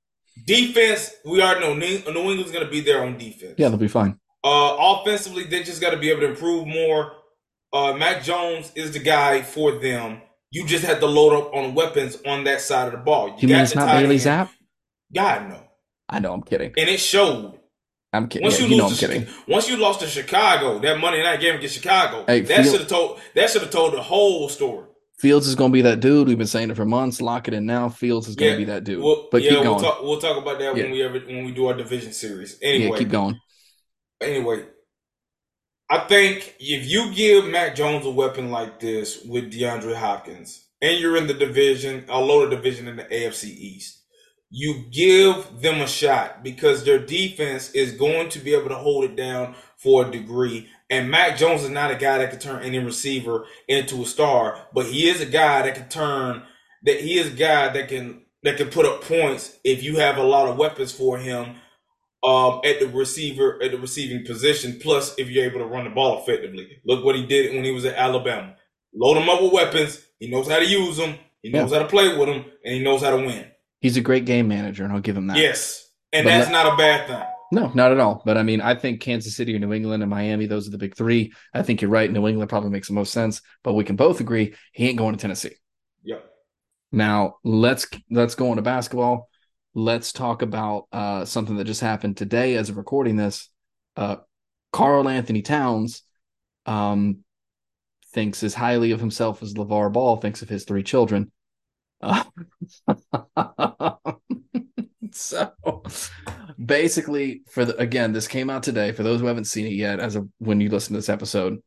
[0.45, 3.55] Defense, we already know New England's going to be there on defense.
[3.57, 4.19] Yeah, they'll be fine.
[4.45, 7.13] Uh, offensively, they just got to be able to improve more.
[7.73, 10.21] Uh, Mac Jones is the guy for them.
[10.51, 13.29] You just had to load up on weapons on that side of the ball.
[13.29, 14.51] You, you mean it's not Bailey Zappe?
[15.15, 15.63] God no.
[16.09, 16.33] I know.
[16.33, 16.75] I'm kidding.
[16.77, 17.59] And it showed.
[18.13, 18.45] I'm kidding.
[18.45, 19.27] Once yeah, you, you know I'm kidding.
[19.49, 22.89] once you lost to Chicago, that Monday night game against Chicago, hey, that should have
[22.89, 24.87] told that should have told the whole story.
[25.19, 26.29] Fields is going to be that dude.
[26.29, 27.23] We've been saying it for months.
[27.23, 27.89] Lock it in now.
[27.89, 29.03] Fields is going to be that dude.
[29.03, 29.77] Well, but yeah, keep going.
[29.77, 30.83] We'll talk, we'll talk about that yeah.
[30.83, 32.59] when we ever when we do our division series.
[32.63, 33.41] Anyway, yeah, keep going.
[34.21, 34.65] Anyway,
[35.89, 40.99] I think if you give Mac Jones a weapon like this with DeAndre Hopkins, and
[40.99, 43.96] you're in the division, a loaded division in the AFC East,
[44.51, 49.05] you give them a shot because their defense is going to be able to hold
[49.05, 50.69] it down for a degree.
[50.89, 54.67] And Mac Jones is not a guy that can turn any receiver into a star,
[54.73, 56.43] but he is a guy that can turn
[56.85, 60.17] that he is a guy that can that can put up points if you have
[60.19, 61.57] a lot of weapons for him
[62.23, 64.79] um, at the receiver at the receiving position.
[64.81, 67.73] Plus, if you're able to run the ball effectively, look what he did when he
[67.73, 68.55] was at Alabama.
[68.95, 70.07] Load him up with weapons.
[70.21, 71.17] He knows how to use them.
[71.43, 71.79] He knows yeah.
[71.79, 73.47] how to play with them, and he knows how to win.
[73.87, 75.37] He's a great game manager, and I'll give him that.
[75.37, 77.23] Yes, and but that's let, not a bad thing.
[77.53, 78.21] No, not at all.
[78.25, 80.79] But I mean, I think Kansas City or New England and Miami, those are the
[80.79, 81.33] big three.
[81.55, 82.11] I think you're right.
[82.11, 85.15] New England probably makes the most sense, but we can both agree he ain't going
[85.15, 85.55] to Tennessee.
[86.03, 86.25] Yep.
[86.91, 89.29] Now let's let's go on to basketball.
[89.73, 93.49] Let's talk about uh, something that just happened today as of recording this.
[93.95, 94.17] Uh,
[94.73, 96.03] Karl-Anthony Towns
[96.65, 97.19] um,
[98.13, 101.31] thinks as highly of himself as LaVar Ball thinks of his three children.
[105.17, 105.51] So
[106.63, 108.93] basically, for the again, this came out today.
[108.93, 111.63] For those who haven't seen it yet, as of when you listen to this episode,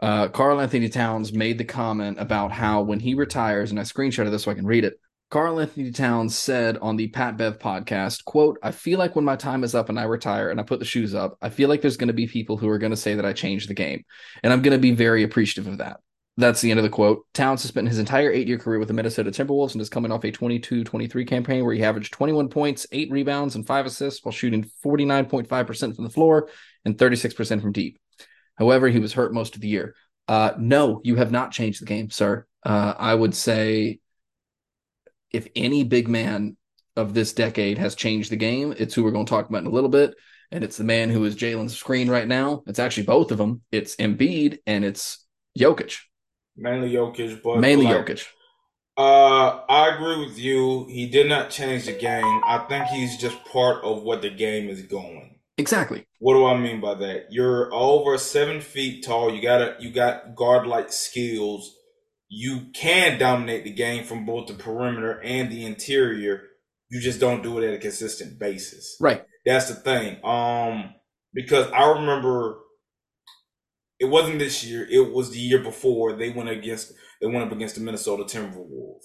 [0.00, 4.44] uh, Karl-Anthony Towns made the comment about how when he retires, and I screenshotted this
[4.44, 5.00] so I can read it.
[5.30, 9.64] Karl-Anthony Towns said on the Pat Bev podcast, quote, I feel like when my time
[9.64, 11.96] is up and I retire and I put the shoes up, I feel like there's
[11.96, 14.04] going to be people who are going to say that I changed the game.
[14.44, 15.98] And I'm going to be very appreciative of that.
[16.38, 17.24] That's the end of the quote.
[17.32, 20.12] Towns has spent his entire eight year career with the Minnesota Timberwolves and is coming
[20.12, 24.22] off a 22 23 campaign where he averaged 21 points, eight rebounds, and five assists
[24.24, 26.50] while shooting 49.5% from the floor
[26.84, 27.98] and 36% from deep.
[28.56, 29.94] However, he was hurt most of the year.
[30.28, 32.46] Uh, no, you have not changed the game, sir.
[32.64, 34.00] Uh, I would say
[35.30, 36.56] if any big man
[36.96, 39.66] of this decade has changed the game, it's who we're going to talk about in
[39.66, 40.14] a little bit.
[40.50, 42.62] And it's the man who is Jalen's screen right now.
[42.66, 43.62] It's actually both of them.
[43.72, 45.24] It's Embiid and it's
[45.58, 45.96] Jokic.
[46.56, 48.26] Mainly Jokic, but mainly like, Jokic.
[48.96, 50.86] Uh, I agree with you.
[50.88, 52.40] He did not change the game.
[52.46, 55.38] I think he's just part of what the game is going.
[55.58, 56.06] Exactly.
[56.18, 57.26] What do I mean by that?
[57.30, 59.34] You're over seven feet tall.
[59.34, 61.74] You got a, you got guard like skills.
[62.28, 66.42] You can dominate the game from both the perimeter and the interior.
[66.90, 68.96] You just don't do it at a consistent basis.
[69.00, 69.24] Right.
[69.44, 70.24] That's the thing.
[70.24, 70.94] Um,
[71.34, 72.58] because I remember
[73.98, 74.86] it wasn't this year.
[74.90, 76.12] It was the year before.
[76.14, 79.04] They went against they went up against the Minnesota Timberwolves.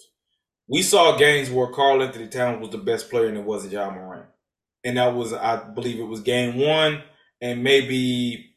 [0.68, 4.28] We saw games where Karl-Anthony Towns was the best player and it wasn't Ja Morant
[4.84, 7.04] and that was I believe it was game one
[7.42, 8.56] and maybe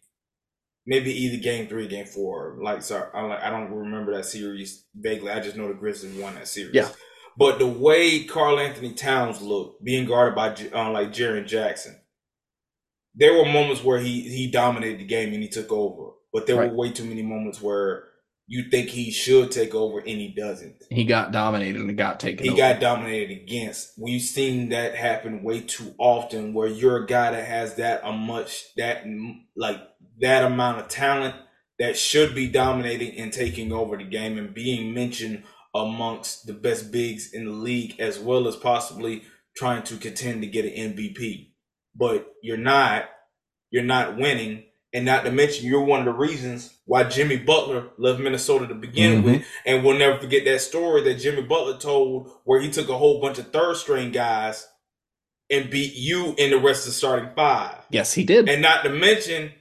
[0.87, 2.59] maybe either game three, game four.
[2.62, 5.31] Like sorry, I like I don't remember that series vaguely.
[5.31, 6.75] I just know the Grizzlies won that series.
[6.75, 6.88] Yeah.
[7.37, 11.99] But the way Karl-Anthony Towns looked, being guarded by uh, like Jaren Jackson,
[13.14, 16.12] there were moments where he he dominated the game and he took over.
[16.35, 16.70] But there right.
[16.70, 18.09] were way too many moments where
[18.49, 20.83] you think he should take over and he doesn't.
[20.90, 22.44] He got dominated and got taken.
[22.44, 22.59] He over.
[22.59, 23.92] got dominated against.
[23.97, 28.12] We've seen that happen way too often, where you're a guy that has that a
[28.12, 29.05] much that
[29.57, 29.81] like
[30.20, 31.37] that amount of talent
[31.79, 35.44] that should be dominating and taking over the game and being mentioned
[35.75, 39.23] amongst the best bigs in the league, as well as possibly
[39.57, 41.53] trying to contend to get an MVP.
[41.94, 43.05] But you're not.
[43.70, 47.88] You're not winning and not to mention, you're one of the reasons why Jimmy Butler
[47.98, 49.33] left Minnesota to begin mm-hmm.
[49.33, 49.46] with.
[49.66, 53.20] And we'll never forget that story that Jimmy Butler told where he took a whole
[53.20, 54.66] bunch of third string guys
[55.50, 57.76] and beat you in the rest of the starting five.
[57.90, 58.48] Yes, he did.
[58.48, 59.52] And not to mention,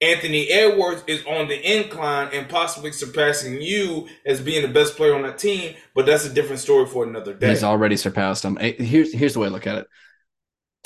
[0.00, 5.16] Anthony Edwards is on the incline and possibly surpassing you as being the best player
[5.16, 7.48] on that team, but that's a different story for another day.
[7.48, 8.56] He's already surpassed him.
[8.56, 9.88] Here's here's the way I look at it.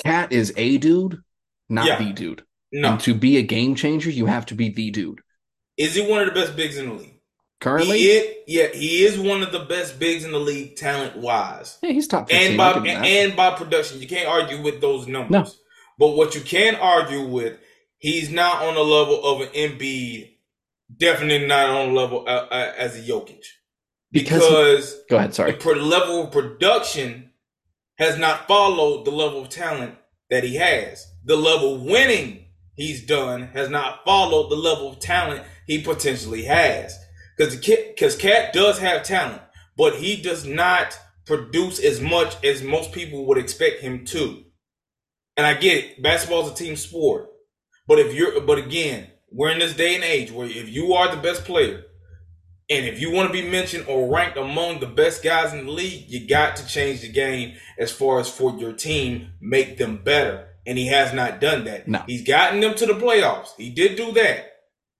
[0.03, 1.21] KAT is a dude,
[1.69, 1.99] not yeah.
[1.99, 2.43] the dude.
[2.71, 2.93] No.
[2.93, 5.21] And to be a game changer, you have to be the dude.
[5.77, 7.19] Is he one of the best bigs in the league?
[7.59, 7.97] Currently?
[7.97, 11.77] He is, yeah, he is one of the best bigs in the league, talent wise.
[11.83, 12.47] Yeah, he's top 15.
[12.47, 14.01] And by, and, and, by production.
[14.01, 15.31] You can't argue with those numbers.
[15.31, 15.47] No.
[15.99, 17.59] But what you can argue with,
[17.97, 20.31] he's not on the level of an Embiid,
[20.95, 23.45] definitely not on the level uh, uh, as a Jokic.
[24.11, 25.51] Because, because go ahead, sorry.
[25.51, 27.31] The level of production
[27.97, 29.95] has not followed the level of talent
[30.29, 31.05] that he has.
[31.23, 36.43] The level of winning he's done has not followed the level of talent he potentially
[36.43, 36.97] has.
[37.37, 39.41] Because because KAT does have talent,
[39.77, 44.43] but he does not produce as much as most people would expect him to.
[45.37, 47.29] And I get it, basketball is a team sport.
[47.87, 51.13] But if you're but again, we're in this day and age where if you are
[51.13, 51.83] the best player,
[52.69, 55.71] and if you want to be mentioned or ranked among the best guys in the
[55.71, 59.97] league, you got to change the game as far as for your team, make them
[60.03, 61.87] better and he has not done that.
[61.87, 62.03] No.
[62.07, 63.49] He's gotten them to the playoffs.
[63.57, 64.47] He did do that.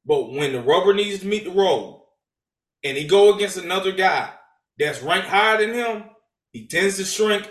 [0.06, 2.02] But when the rubber needs to meet the road
[2.84, 4.32] and he go against another guy
[4.78, 6.04] that's ranked higher than him,
[6.52, 7.50] he tends to shrink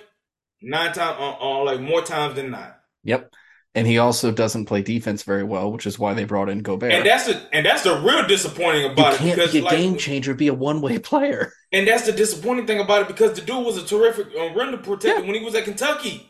[0.60, 2.80] nine times on, uh, uh, like more times than not.
[3.04, 3.32] Yep.
[3.72, 6.92] And he also doesn't play defense very well, which is why they brought in Gobert.
[6.92, 9.62] And that's the and that's the real disappointing about you can't it because be a
[9.62, 11.52] like, game changer, be a one way player.
[11.72, 14.76] And that's the disappointing thing about it because the dude was a terrific uh, rim
[14.82, 15.26] protector yeah.
[15.26, 16.29] when he was at Kentucky.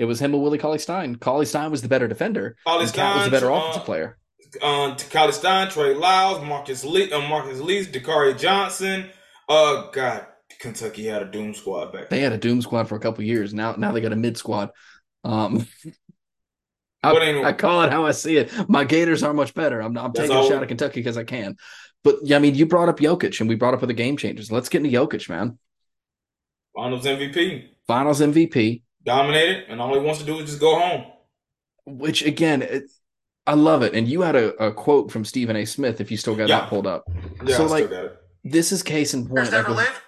[0.00, 1.16] It was him and Willie Cauley Stein.
[1.16, 2.56] Cauley Stein was the better defender.
[2.66, 4.16] Cauley Stein was the better uh, offensive player.
[4.62, 9.10] Uh, Cauley Stein, Trey Lyles, Marcus Lee, uh, Marcus Lee, Dakari Johnson.
[9.46, 10.26] Uh, God,
[10.58, 12.08] Kentucky had a doom squad back.
[12.08, 13.52] They had a doom squad for a couple years.
[13.52, 14.70] Now, now they got a mid squad.
[15.22, 15.66] Um,
[17.02, 18.50] I, I, call it how I see it.
[18.70, 19.82] My Gators are much better.
[19.82, 21.58] I'm, I'm taking a shot at Kentucky because I can.
[22.04, 24.50] But yeah, I mean, you brought up Jokic, and we brought up other game changers.
[24.50, 25.58] Let's get into Jokic, man.
[26.74, 27.68] Finals MVP.
[27.86, 28.82] Finals MVP.
[29.04, 31.04] Dominated, and all he wants to do is just go home.
[31.86, 32.84] Which again, it,
[33.46, 33.94] I love it.
[33.94, 35.64] And you had a, a, quote from Stephen A.
[35.64, 36.60] Smith, if you still got yeah.
[36.60, 37.04] that pulled up.
[37.44, 37.90] Yeah, so I like,
[38.44, 39.50] this is case in point.
[39.50, 40.02] Like with,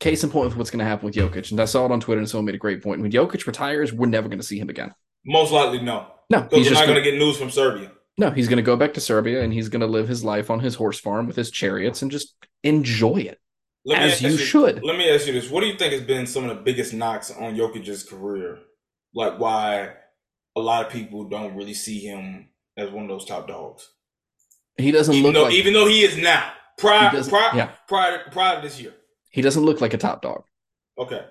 [0.00, 1.50] case in point with what's going to happen with Jokic.
[1.50, 3.00] And I saw it on Twitter, and someone made a great point.
[3.02, 4.92] When Jokic retires, we're never going to see him again.
[5.24, 6.06] Most likely, no.
[6.30, 7.92] No, he's we're not going to get news from Serbia.
[8.16, 10.50] No, he's going to go back to Serbia and he's going to live his life
[10.50, 13.38] on his horse farm with his chariots and just enjoy it.
[13.94, 14.82] As you, you should.
[14.82, 16.92] Let me ask you this: What do you think has been some of the biggest
[16.92, 18.58] knocks on Jokic's career?
[19.14, 19.92] Like why
[20.56, 23.88] a lot of people don't really see him as one of those top dogs.
[24.76, 27.70] He doesn't even look though, like, even though he is now prior prior, yeah.
[27.86, 28.94] prior prior to this year.
[29.30, 30.42] He doesn't look like a top dog.
[30.98, 31.24] Okay.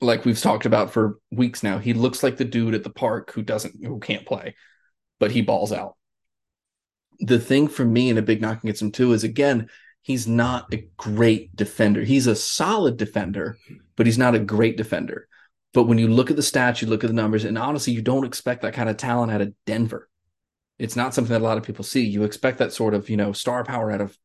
[0.00, 3.32] Like we've talked about for weeks now, he looks like the dude at the park
[3.32, 4.54] who doesn't who can't play,
[5.18, 5.96] but he balls out.
[7.20, 9.68] The thing for me and a big knock against him too is again,
[10.08, 12.02] he's not a great defender.
[12.02, 13.58] He's a solid defender,
[13.94, 15.28] but he's not a great defender.
[15.74, 18.00] But when you look at the stats, you look at the numbers, and honestly, you
[18.00, 20.08] don't expect that kind of talent out of Denver.
[20.78, 22.06] It's not something that a lot of people see.
[22.06, 24.16] You expect that sort of, you know, star power out of,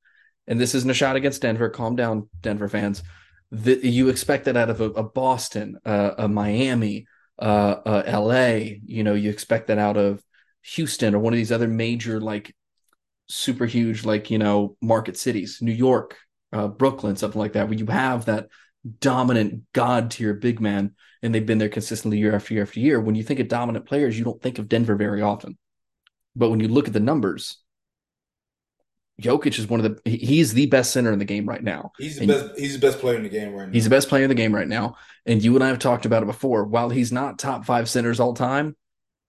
[0.48, 1.70] and this isn't a shot against Denver.
[1.70, 3.04] Calm down, Denver fans.
[3.52, 8.78] The, you expect that out of a, a Boston, uh, a Miami, uh, uh, LA.
[8.86, 10.24] You know, you expect that out of
[10.62, 12.56] Houston or one of these other major, like
[13.28, 16.18] super huge, like, you know, market cities, New York,
[16.52, 18.50] uh, Brooklyn, something like that, where you have that
[19.00, 23.00] dominant god tier big man and they've been there consistently year after year after year.
[23.00, 25.58] When you think of dominant players, you don't think of Denver very often.
[26.36, 27.58] But when you look at the numbers,
[29.22, 31.92] Jokic is one of the he's the best center in the game right now.
[31.98, 33.72] He's the and best he's the best player in the game right now.
[33.72, 34.98] He's the best player in the game right now.
[35.26, 36.66] And you and I have talked about it before.
[36.66, 38.76] While he's not top five centers all time,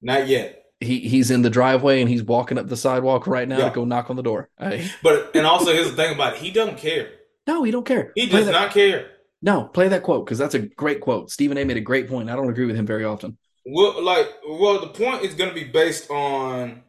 [0.02, 0.63] not yet.
[0.84, 3.68] He he's in the driveway and he's walking up the sidewalk right now yeah.
[3.68, 4.50] to go knock on the door.
[4.58, 4.88] Hey.
[5.02, 7.10] But and also here's the thing about it, he doesn't care.
[7.46, 8.12] No, he don't care.
[8.14, 9.10] He play does that, not care.
[9.42, 11.30] No, play that quote because that's a great quote.
[11.30, 12.30] Stephen A made a great point.
[12.30, 13.36] I don't agree with him very often.
[13.66, 16.82] Well, like, well, the point is going to be based on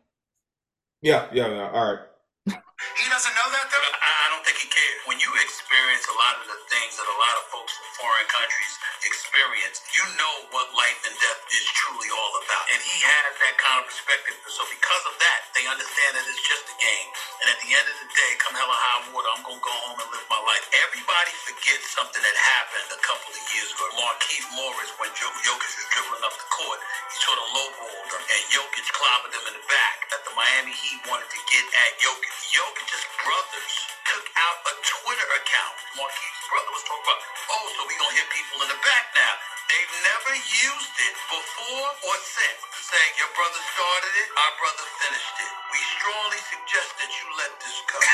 [1.05, 1.69] yeah, yeah, yeah.
[1.69, 2.01] All right.
[2.49, 3.77] He doesn't know that though.
[3.77, 4.97] I, I don't think he cares.
[5.05, 7.54] When you experience a lot of the things that a lot of folks from
[7.95, 8.73] foreign countries
[9.07, 12.65] experience, you know what life and death is truly all about.
[12.73, 14.35] And he has that kind of perspective.
[14.51, 17.09] So because of that, they understand that it's just a game.
[17.43, 19.75] And at the end of the day, come hell or high water, I'm gonna go
[19.87, 20.65] home and live my life.
[20.87, 23.85] Everybody forgets something that happened a couple of years ago.
[23.95, 26.79] Markieff Morris, when Jokic was dribbling up the court,
[27.11, 29.95] he sort of lowballed him, and Jokic clobbered him in the back.
[30.11, 32.33] That the Miami Heat wanted to get at Jokic.
[32.51, 35.75] Jokic's brothers took out a Twitter account.
[35.97, 39.33] Markieff's brother was talking about, oh, so we gonna hit people in the back now.
[39.65, 42.61] They've never used it before or since.
[42.85, 45.51] Saying your brother started it, our brother finished it.
[45.73, 47.97] We strongly suggest that you let this go.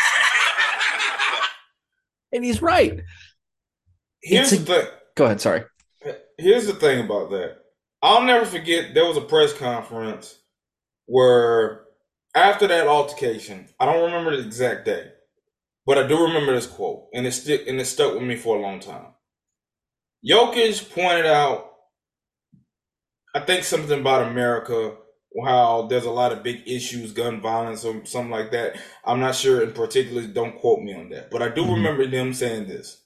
[2.33, 3.03] and he's right.
[4.23, 4.87] Here's it's the thing.
[5.15, 5.41] Go ahead.
[5.41, 5.63] Sorry.
[6.37, 7.57] Here's the thing about that.
[8.01, 8.93] I'll never forget.
[8.93, 10.39] There was a press conference
[11.05, 11.83] where
[12.33, 15.10] after that altercation, I don't remember the exact day,
[15.91, 18.55] but I do remember this quote, and it stick and it stuck with me for
[18.55, 19.07] a long time.
[20.25, 21.69] Jokic pointed out,
[23.35, 24.95] I think something about America,
[25.45, 28.77] how there's a lot of big issues, gun violence or something like that.
[29.03, 30.25] I'm not sure in particular.
[30.27, 31.73] Don't quote me on that, but I do mm-hmm.
[31.73, 33.03] remember them saying this.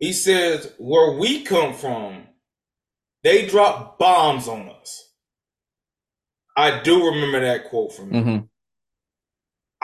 [0.00, 2.24] He says, "Where we come from,
[3.22, 5.00] they drop bombs on us."
[6.56, 8.10] I do remember that quote from.
[8.10, 8.46] Mm-hmm.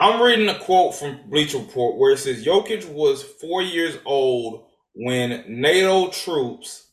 [0.01, 4.67] I'm reading a quote from Bleacher Report where it says Jokic was four years old
[4.95, 6.91] when NATO troops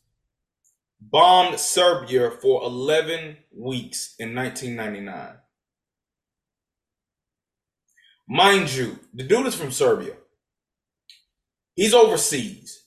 [1.00, 5.36] bombed Serbia for 11 weeks in 1999.
[8.28, 10.14] Mind you, the dude is from Serbia.
[11.76, 12.86] He's overseas.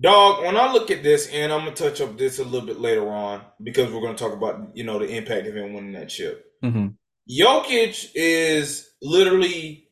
[0.00, 2.80] Dog, when I look at this, and I'm gonna touch up this a little bit
[2.80, 6.08] later on because we're gonna talk about you know the impact of him winning that
[6.08, 6.46] chip.
[6.64, 6.88] Mm-hmm.
[7.28, 9.88] Jokic is literally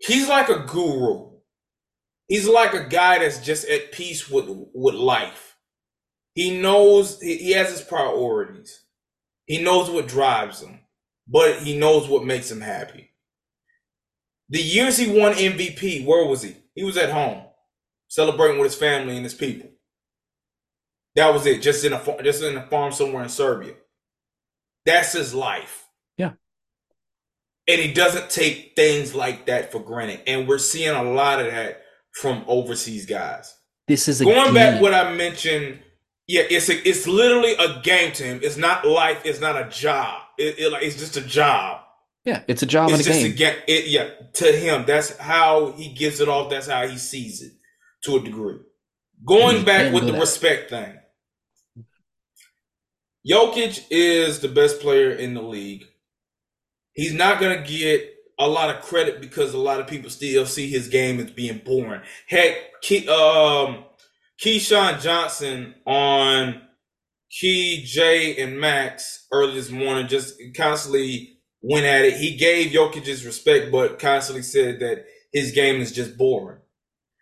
[0.00, 1.30] he's like a guru.
[2.28, 5.56] He's like a guy that's just at peace with with life.
[6.34, 8.84] He knows he has his priorities.
[9.46, 10.80] He knows what drives him,
[11.28, 13.10] but he knows what makes him happy.
[14.48, 16.56] The years he won MVP, where was he?
[16.74, 17.44] He was at home
[18.08, 19.70] celebrating with his family and his people.
[21.14, 21.62] That was it.
[21.62, 23.74] Just in a just in a farm somewhere in Serbia.
[24.84, 25.83] That's his life.
[27.66, 30.20] And he doesn't take things like that for granted.
[30.26, 31.82] And we're seeing a lot of that
[32.20, 33.54] from overseas guys.
[33.88, 34.54] This is going game.
[34.54, 35.80] back what I mentioned.
[36.26, 38.40] Yeah, it's a, it's literally a game to him.
[38.42, 39.22] It's not life.
[39.24, 40.22] It's not a job.
[40.38, 41.80] It, it, it's just a job.
[42.24, 43.54] Yeah, it's a job it's and a game.
[43.68, 46.48] A, it, yeah, to him, that's how he gives it off.
[46.48, 47.52] That's how he sees it
[48.04, 48.58] to a degree.
[49.26, 50.20] Going back with the that.
[50.20, 50.98] respect thing.
[53.28, 55.84] Jokic is the best player in the league.
[56.94, 60.46] He's not going to get a lot of credit because a lot of people still
[60.46, 62.02] see his game as being boring.
[62.28, 63.84] Heck, Key, um,
[64.42, 66.62] Keyshawn Johnson on
[67.30, 72.16] Key, Jay, and Max early this morning just constantly went at it.
[72.16, 76.60] He gave Jokic his respect, but constantly said that his game is just boring.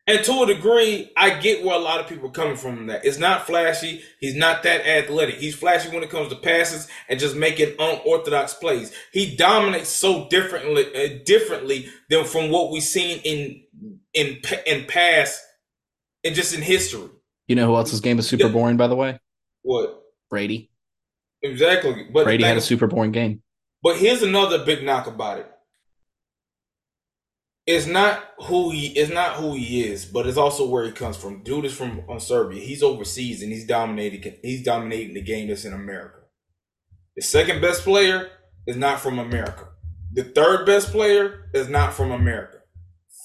[0.08, 3.04] And to a degree, I get where a lot of people are coming from that.
[3.04, 4.02] It's not flashy.
[4.18, 5.36] He's not that athletic.
[5.36, 8.92] He's flashy when it comes to passes and just making unorthodox plays.
[9.12, 13.62] He dominates so differently, uh, differently than from what we've seen in
[14.12, 15.40] in in past
[16.24, 17.08] and just in history.
[17.46, 19.20] You know who else's game is super boring, by the way?
[19.62, 20.02] What?
[20.28, 20.68] Brady.
[21.42, 22.08] Exactly.
[22.12, 23.42] But Brady had a super boring game.
[23.84, 25.51] But here's another big knock about it
[27.66, 31.16] it's not who he is not who he is, but it's also where he comes
[31.16, 31.42] from.
[31.44, 32.60] Dude is from on Serbia.
[32.60, 36.18] He's overseas and he's dominating he's dominating the game that's in America.
[37.16, 38.30] The second best player
[38.66, 39.68] is not from America.
[40.12, 42.58] The third best player is not from America.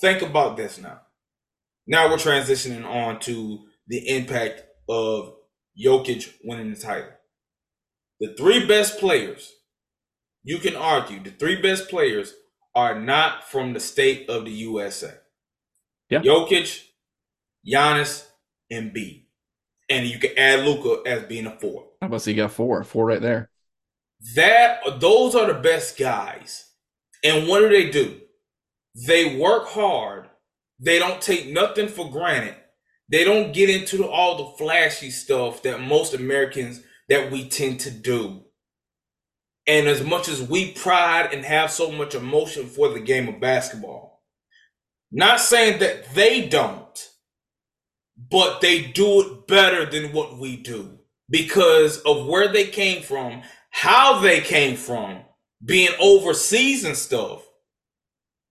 [0.02, 1.02] Think about this now.
[1.88, 5.34] Now we're transitioning on to the impact of
[5.84, 7.12] Jokic winning the title.
[8.20, 9.54] The three best players,
[10.44, 12.34] you can argue, the three best players
[12.78, 15.12] are not from the state of the USA.
[16.12, 16.20] Yeah.
[16.20, 16.84] Jokic,
[17.68, 18.24] Giannis,
[18.72, 19.24] Embiid.
[19.90, 21.86] And you can add Luka as being a four.
[22.00, 22.84] How about you got four?
[22.84, 23.50] Four right there.
[24.36, 26.70] That those are the best guys.
[27.24, 28.22] And what do they do?
[29.08, 30.30] They work hard.
[30.80, 32.56] They don't take nothing for granted.
[33.10, 37.90] They don't get into all the flashy stuff that most Americans that we tend to
[37.90, 38.44] do.
[39.68, 43.42] And as much as we pride and have so much emotion for the game of
[43.42, 44.24] basketball,
[45.12, 47.10] not saying that they don't,
[48.30, 51.00] but they do it better than what we do
[51.30, 55.22] because of where they came from, how they came from,
[55.64, 57.44] being overseas and stuff.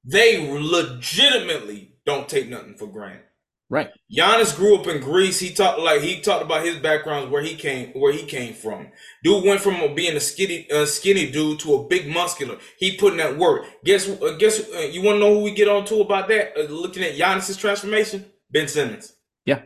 [0.05, 3.23] They legitimately don't take nothing for granted.
[3.69, 3.91] Right.
[4.17, 5.41] Giannis grew up in Greece.
[5.41, 8.93] He talked like he talked about his backgrounds where he came where he came from.
[9.25, 12.59] Dude went from being a skinny skinny dude to a big muscular.
[12.79, 13.67] He put in that work.
[13.85, 16.57] Guess uh, guess uh, you want to know who we get on to about that?
[16.57, 19.13] Uh, looking at Giannis's transformation, Ben Simmons.
[19.45, 19.63] Yeah.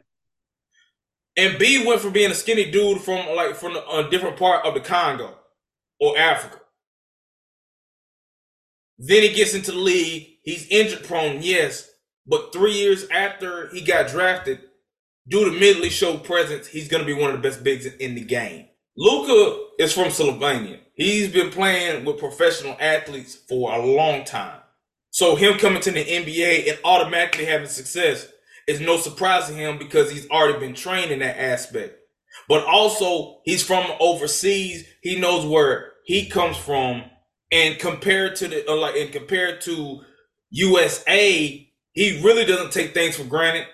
[1.38, 4.80] Embiid went from being a skinny dude from like from a different part of the
[4.80, 5.36] Congo
[6.00, 6.58] or Africa.
[8.98, 10.26] Then he gets into the league.
[10.42, 11.89] He's injured prone, yes,
[12.26, 14.60] but three years after he got drafted,
[15.28, 18.14] due to mentally show presence, he's going to be one of the best bigs in
[18.14, 18.66] the game.
[18.96, 20.80] Luka is from Slovenia.
[20.94, 24.60] He's been playing with professional athletes for a long time.
[25.10, 28.28] So him coming to the NBA and automatically having success
[28.66, 31.96] is no surprise to him because he's already been trained in that aspect.
[32.48, 34.84] But also he's from overseas.
[35.02, 37.04] He knows where he comes from
[37.50, 40.02] and compared to the uh, like and compared to
[40.50, 43.66] USA, he really doesn't take things for granted.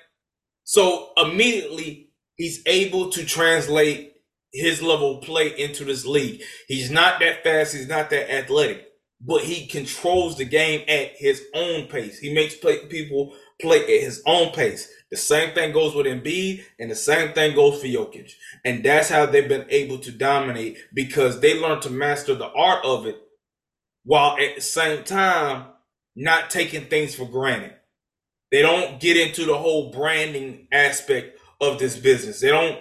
[0.65, 4.15] So immediately he's able to translate
[4.53, 6.43] his level of play into this league.
[6.67, 8.87] He's not that fast, he's not that athletic,
[9.21, 12.19] but he controls the game at his own pace.
[12.19, 14.89] He makes play, people play at his own pace.
[15.11, 18.33] The same thing goes with Embiid, and the same thing goes for Jokic.
[18.65, 22.85] And that's how they've been able to dominate because they learned to master the art
[22.85, 23.17] of it
[24.05, 25.67] while at the same time
[26.17, 27.75] not taking things for granted.
[28.51, 32.41] They don't get into the whole branding aspect of this business.
[32.41, 32.81] They don't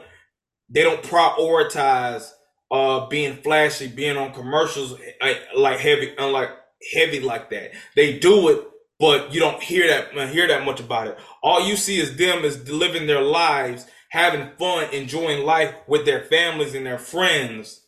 [0.70, 2.32] they don't prioritize
[2.72, 6.52] uh being flashy, being on commercials uh, like heavy uh, unlike
[6.94, 7.72] heavy like that.
[7.96, 8.68] They do it,
[9.00, 11.18] but you don't hear that uh, hear that much about it.
[11.42, 16.24] All you see is them is living their lives, having fun, enjoying life with their
[16.24, 17.82] families and their friends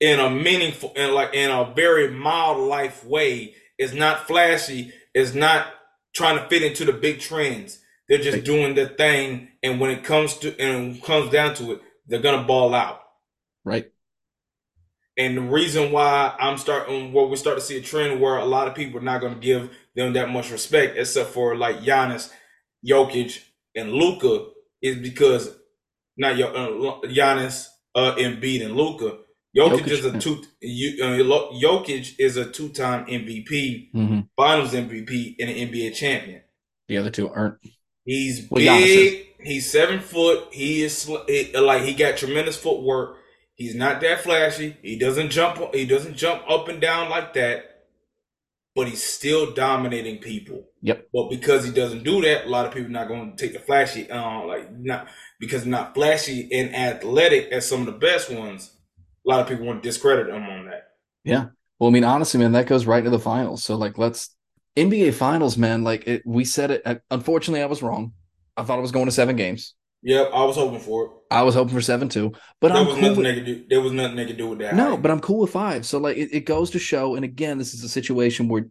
[0.00, 3.54] in a meaningful and like in a very mild life way.
[3.78, 4.92] It's not flashy.
[5.14, 5.66] It's not
[6.16, 7.80] trying to fit into the big trends.
[8.08, 11.80] They're just doing their thing, and when it comes to and comes down to it,
[12.06, 13.00] they're gonna ball out.
[13.64, 13.90] Right.
[15.18, 18.44] And the reason why I'm starting, where we start to see a trend where a
[18.44, 21.78] lot of people are not going to give them that much respect, except for like
[21.78, 22.30] Giannis,
[22.86, 23.40] Jokic,
[23.74, 24.48] and Luka,
[24.82, 25.56] is because
[26.18, 29.18] not uh, Giannis, uh, Embiid, and Luka.
[29.56, 30.42] Jokic, Jokic is a two.
[31.02, 31.16] Uh,
[31.62, 34.20] Jokic is a two-time MVP, mm-hmm.
[34.36, 36.42] Finals MVP, and an NBA champion.
[36.88, 37.58] The other two aren't.
[38.04, 39.26] He's well, big.
[39.40, 40.48] He's seven foot.
[40.52, 43.16] He is like he got tremendous footwork.
[43.54, 44.76] He's not that flashy.
[44.82, 45.74] He doesn't jump.
[45.74, 47.72] He doesn't jump up and down like that.
[48.76, 50.68] but he's still dominating people.
[50.82, 51.08] Yep.
[51.12, 53.58] But because he doesn't do that, a lot of people not going to take the
[53.58, 55.08] flashy, uh, like not
[55.40, 58.75] because not flashy and athletic as some of the best ones.
[59.26, 60.88] A lot of people want to discredit him on that.
[61.24, 61.46] Yeah.
[61.78, 63.64] Well, I mean, honestly, man, that goes right into the finals.
[63.64, 64.34] So, like, let's
[64.76, 65.84] NBA Finals, man.
[65.84, 67.02] Like, it, we said it.
[67.10, 68.12] Unfortunately, I was wrong.
[68.56, 69.74] I thought it was going to seven games.
[70.02, 71.10] Yep, I was hoping for it.
[71.30, 73.44] I was hoping for seven too, but there I'm was cool nothing with, they could
[73.44, 73.64] do.
[73.68, 74.76] There was nothing they could do with that.
[74.76, 75.84] no, but I'm cool with five.
[75.84, 78.66] So like it, it goes to show, and again, this is a situation where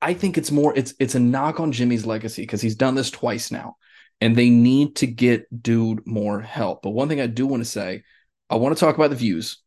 [0.00, 3.10] I think it's more it's it's a knock on Jimmy's legacy because he's done this
[3.10, 3.76] twice now,
[4.20, 6.82] and they need to get dude more help.
[6.82, 8.04] But one thing I do want to say,
[8.48, 9.58] I want to talk about the views.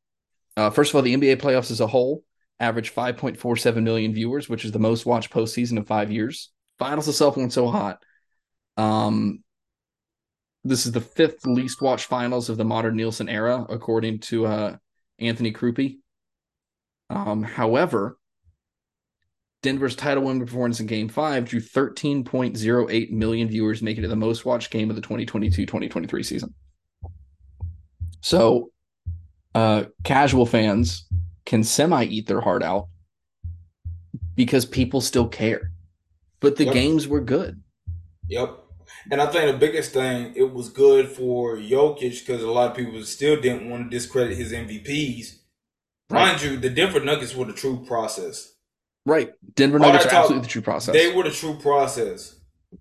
[0.60, 2.22] Uh, first of all, the NBA playoffs as a whole
[2.60, 6.52] average 5.47 million viewers, which is the most watched postseason in five years.
[6.78, 8.04] Finals itself went so hot.
[8.76, 9.42] Um,
[10.66, 14.76] this is the fifth least watched finals of the modern Nielsen era, according to uh,
[15.18, 16.00] Anthony Crupi.
[17.10, 18.18] Um, however,
[19.64, 24.44] Denver's title win performance in Game Five drew 13.08 million viewers, making it the most
[24.44, 26.54] watched game of the 2022-2023 season.
[28.20, 28.72] So,
[29.56, 31.06] uh, casual fans
[31.46, 32.88] can semi eat their heart out
[34.36, 35.72] because people still care,
[36.40, 36.74] but the Yep.
[36.74, 37.62] games were good.
[38.28, 38.58] Yep.
[39.12, 42.78] And I think the biggest thing, it was good for Jokic because a lot of
[42.78, 45.40] people still didn't want to discredit his MVPs.
[46.10, 46.30] Right.
[46.30, 48.54] Mind you, the Denver Nuggets were the true process.
[49.06, 50.94] Right, Denver Nuggets are absolutely the true process.
[50.94, 52.36] They were the true process.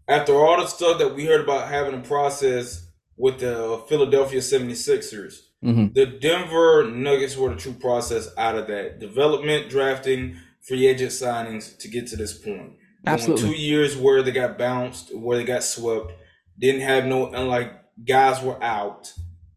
[0.07, 5.39] After all the stuff that we heard about having a process with the Philadelphia 76ers,
[5.65, 5.93] Mhm.
[5.95, 9.01] the Denver Nuggets were the true process out of that.
[9.01, 12.75] Development, drafting, free agent signings to get to this point.
[13.05, 13.45] Going Absolutely.
[13.51, 16.13] two years where they got bounced, where they got swept,
[16.59, 17.73] didn't have no, and like
[18.05, 19.13] guys were out,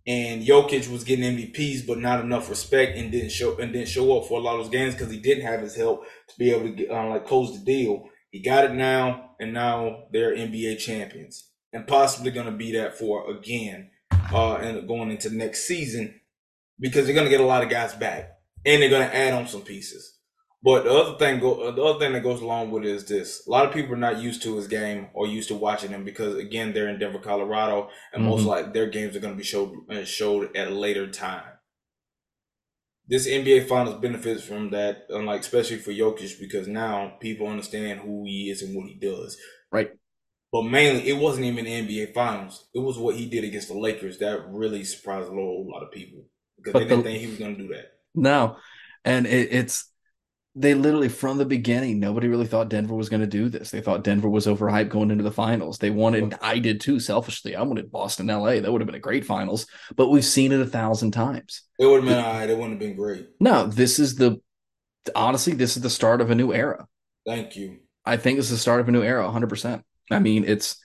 [0.07, 4.17] and Jokic was getting MVPs, but not enough respect, and didn't show and didn't show
[4.17, 6.49] up for a lot of those games because he didn't have his help to be
[6.51, 8.09] able to get, uh, like close the deal.
[8.31, 12.97] He got it now, and now they're NBA champions, and possibly going to be that
[12.97, 13.90] for again,
[14.33, 16.19] uh, and going into next season
[16.79, 18.31] because they're going to get a lot of guys back,
[18.65, 20.19] and they're going to add on some pieces.
[20.63, 23.05] But the other thing go uh, the other thing that goes along with it is
[23.05, 23.45] this.
[23.47, 26.05] A lot of people are not used to his game or used to watching him
[26.05, 28.47] because again they're in Denver, Colorado, and most Mhm.
[28.47, 31.45] likely their games are going to be showed uh, showed at a later time.
[33.07, 38.23] This NBA Finals benefits from that, unlike especially for Jokic, because now people understand who
[38.25, 39.37] he is and what he does.
[39.71, 39.91] Right.
[40.51, 42.67] But mainly, it wasn't even the NBA Finals.
[42.73, 45.91] It was what he did against the Lakers that really surprised a whole lot of
[45.91, 46.25] people
[46.57, 47.85] because But they didn't the- think he was going to do that.
[48.13, 48.57] No,
[49.05, 49.87] and it, it's
[50.53, 53.71] they literally from the beginning nobody really thought Denver was going to do this.
[53.71, 55.77] They thought Denver was overhyped going into the finals.
[55.77, 57.55] They wanted I did too selfishly.
[57.55, 58.59] I wanted Boston, L.A.
[58.59, 61.61] That would have been a great finals, but we've seen it a thousand times.
[61.79, 62.49] It would have been all right.
[62.49, 63.27] It wouldn't have been great.
[63.39, 64.41] No, this is the
[65.15, 66.85] honestly this is the start of a new era.
[67.25, 67.77] Thank you.
[68.03, 69.83] I think it's the start of a new era, 100%.
[70.11, 70.77] I mean, it's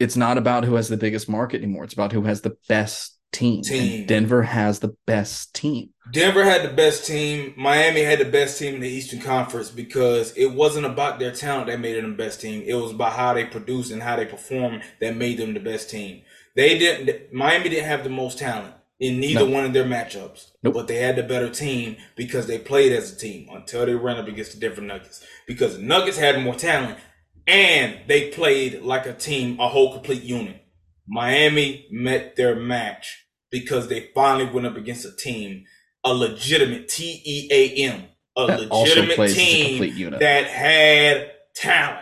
[0.00, 1.84] it's not about who has the biggest market anymore.
[1.84, 3.56] It's about who has the best team.
[3.58, 4.06] And Team.
[4.06, 5.90] Denver has the best team.
[6.12, 7.54] Denver had the best team.
[7.56, 11.66] Miami had the best team in the Eastern Conference because it wasn't about their talent
[11.68, 12.62] that made them the best team.
[12.66, 15.90] It was about how they produced and how they performed that made them the best
[15.90, 16.22] team.
[16.54, 17.32] They didn't.
[17.32, 19.50] Miami didn't have the most talent in neither No.
[19.50, 20.74] one of their matchups, Nope.
[20.74, 24.18] but they had the better team because they played as a team until they ran
[24.18, 25.24] up against the different Nuggets.
[25.48, 26.98] Because the Nuggets had more talent
[27.46, 30.64] and they played like a team, a whole complete unit.
[31.06, 35.64] Miami met their match because they finally went up against a team,
[36.02, 38.04] a legitimate T E A M,
[38.36, 40.20] a That legitimate a team complete unit.
[40.20, 42.00] that had talent.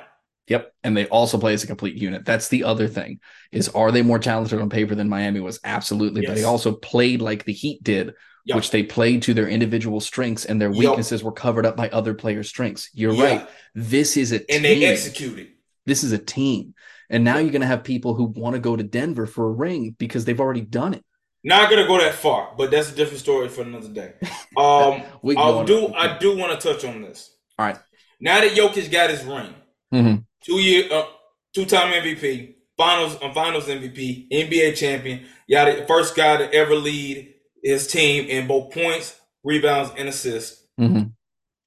[0.49, 0.73] Yep.
[0.85, 2.25] And they also play as a complete unit.
[2.25, 3.21] That's the other thing
[3.53, 5.61] is are they more talented on paper than Miami was?
[5.65, 6.27] Absolutely.
[6.27, 8.15] But they also played like the Heat did,
[8.45, 8.57] Yup.
[8.57, 12.13] which they played to their individual strengths and their weaknesses were covered up by other
[12.15, 12.91] players' strengths.
[12.93, 13.25] You're Yeah.
[13.25, 13.49] right.
[13.75, 14.81] This is a And team.
[14.81, 15.49] they executed.
[15.87, 16.75] this is a team.
[17.09, 19.51] And now you're going to have people who want to go to Denver for a
[19.53, 21.05] ring because they've already done it.
[21.45, 24.13] Not gonna go that far, but that's a different story for another day.
[24.57, 25.93] Um, We I do.
[25.93, 27.35] I do want to touch on this.
[27.59, 27.79] All right.
[28.21, 29.53] Now that Jokic got his ring,
[29.93, 30.25] Mhm.
[30.45, 31.05] two year, uh,
[31.53, 37.35] two time MVP, finals, uh, finals MVP, NBA champion, yada, first guy to ever lead
[37.63, 40.67] his team in both points, rebounds, and assists.
[40.79, 41.13] Mhm.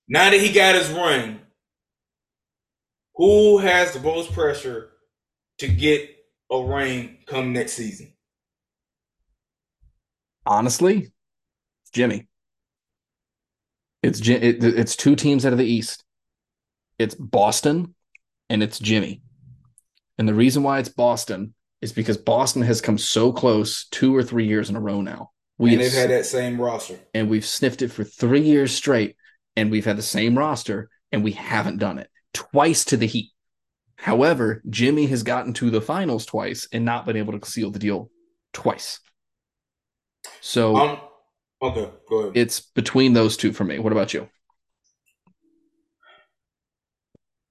[0.07, 1.39] Now that he got his ring,
[3.15, 4.91] who has the most pressure
[5.59, 6.09] to get
[6.51, 8.13] a ring come next season?
[10.45, 11.11] Honestly,
[11.93, 12.27] Jimmy.
[14.03, 16.03] It's it, it's two teams out of the East.
[16.99, 17.95] It's Boston
[18.49, 19.21] and it's Jimmy.
[20.17, 24.23] And the reason why it's Boston is because Boston has come so close two or
[24.23, 25.31] three years in a row now.
[25.57, 26.99] We and they've had that same roster.
[27.13, 29.15] and we've sniffed it for three years straight,
[29.55, 33.31] and we've had the same roster, and we haven't done it twice to the Heat.
[33.95, 37.79] However, Jimmy has gotten to the finals twice and not been able to seal the
[37.79, 38.09] deal
[38.51, 38.99] twice.
[40.41, 40.99] So, um,
[41.61, 42.33] okay, go ahead.
[42.35, 43.79] It's between those two for me.
[43.79, 44.29] What about you?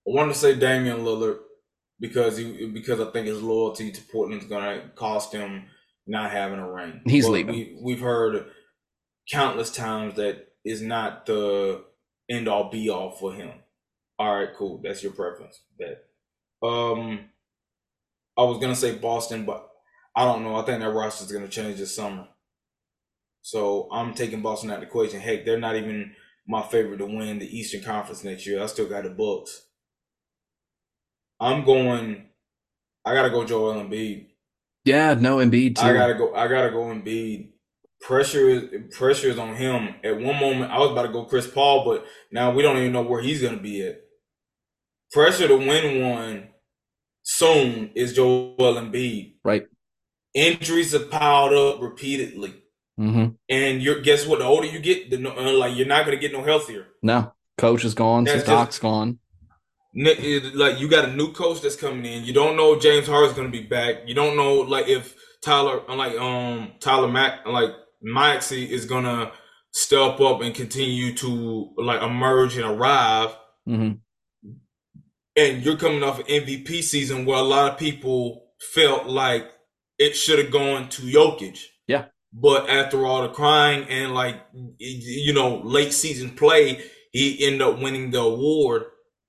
[0.07, 1.39] I want to say Damian Lillard
[1.99, 5.65] because he because I think his loyalty to Portland is going to cost him
[6.07, 7.01] not having a ring.
[7.07, 7.55] He's but leaving.
[7.55, 8.47] We, we've heard
[9.31, 11.85] countless times that is not the
[12.31, 13.51] end all be all for him.
[14.19, 14.81] All right, cool.
[14.83, 15.61] That's your preference.
[15.79, 17.21] That um
[18.37, 19.69] I was gonna say Boston, but
[20.17, 20.57] I don't know.
[20.57, 22.29] I think that roster is gonna change this summer.
[23.43, 25.21] So I'm taking Boston out of the equation.
[25.21, 26.13] Heck, they're not even
[26.47, 28.63] my favorite to win the Eastern Conference next year.
[28.63, 29.67] I still got the Bucks.
[31.41, 32.29] I'm going.
[33.05, 34.29] I gotta go Joel Embiid.
[34.85, 35.83] Yeah, no Embiid too.
[35.83, 36.35] I gotta go.
[36.35, 37.51] I gotta go Embiid.
[38.01, 39.95] Pressure is pressure is on him.
[40.05, 42.93] At one moment, I was about to go Chris Paul, but now we don't even
[42.93, 44.01] know where he's gonna be at.
[45.13, 46.49] Pressure to win one
[47.23, 49.37] soon is Joel Embiid.
[49.43, 49.65] Right.
[50.35, 52.55] Injuries have piled up repeatedly.
[53.01, 53.35] Mm-hmm.
[53.49, 54.41] And you're guess what?
[54.41, 56.87] The older you get, the uh, like you're not gonna get no healthier.
[57.03, 58.25] No, coach is gone.
[58.25, 59.19] That's Doc's gone.
[59.97, 62.25] Like you got a new coach that's coming in.
[62.25, 63.97] You don't know James Harden's gonna be back.
[64.07, 67.71] You don't know like if Tyler, like um Tyler Mack, like
[68.03, 69.33] Maxey is gonna
[69.73, 73.37] step up and continue to like emerge and arrive.
[73.69, 73.93] Mm-hmm
[75.37, 79.47] and you're coming off an MVP season where a lot of people felt like
[79.99, 81.59] it should have gone to Jokic.
[81.87, 82.07] Yeah.
[82.33, 84.41] But after all the crying and like
[84.79, 86.83] you know late season play,
[87.13, 88.85] he ended up winning the award.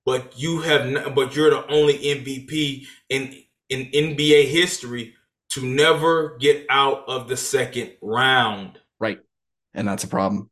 [0.06, 5.14] But you have, not, but you're the only MVP in in NBA history
[5.50, 8.78] to never get out of the second round.
[9.00, 9.18] Right,
[9.74, 10.48] and that's a problem.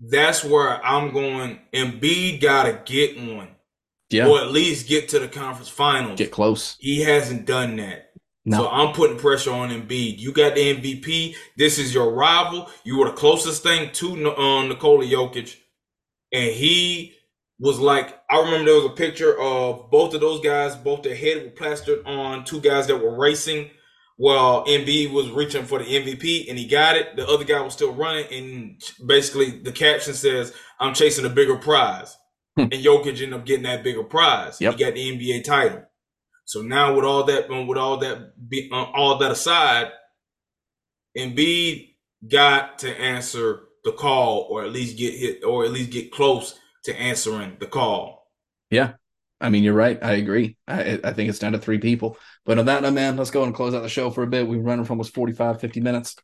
[0.00, 1.60] That's where I'm going.
[1.72, 3.48] Embiid got to get one.
[4.10, 4.28] Yeah.
[4.28, 6.18] Or at least get to the conference finals.
[6.18, 6.76] Get close.
[6.78, 8.12] He hasn't done that.
[8.44, 8.58] No.
[8.58, 10.18] So I'm putting pressure on Embiid.
[10.18, 11.34] You got the MVP.
[11.56, 12.70] This is your rival.
[12.84, 15.56] You were the closest thing to uh, Nikola Jokic.
[16.32, 17.15] And he
[17.58, 21.16] was like, I remember there was a picture of both of those guys, both their
[21.16, 23.70] head were plastered on two guys that were racing
[24.18, 27.16] while Embiid was reaching for the MVP and he got it.
[27.16, 28.26] The other guy was still running.
[28.32, 32.16] And basically the caption says, I'm chasing a bigger prize.
[32.56, 32.62] Hmm.
[32.62, 34.60] and Jokic ended up getting that bigger prize.
[34.60, 34.74] Yep.
[34.74, 35.82] He got the NBA title.
[36.46, 38.32] So now with all that, with all that,
[38.72, 39.88] uh, all that aside,
[41.16, 41.94] Embiid
[42.26, 46.58] got to answer the call, or at least get hit, or at least get close
[46.86, 48.26] to answering the call.
[48.70, 48.94] Yeah,
[49.40, 50.02] I mean, you're right.
[50.02, 50.56] I agree.
[50.66, 52.18] I, I think it's down to three people.
[52.44, 54.48] But on that note, man, let's go and close out the show for a bit.
[54.48, 56.16] We've run for almost 45, 50 minutes.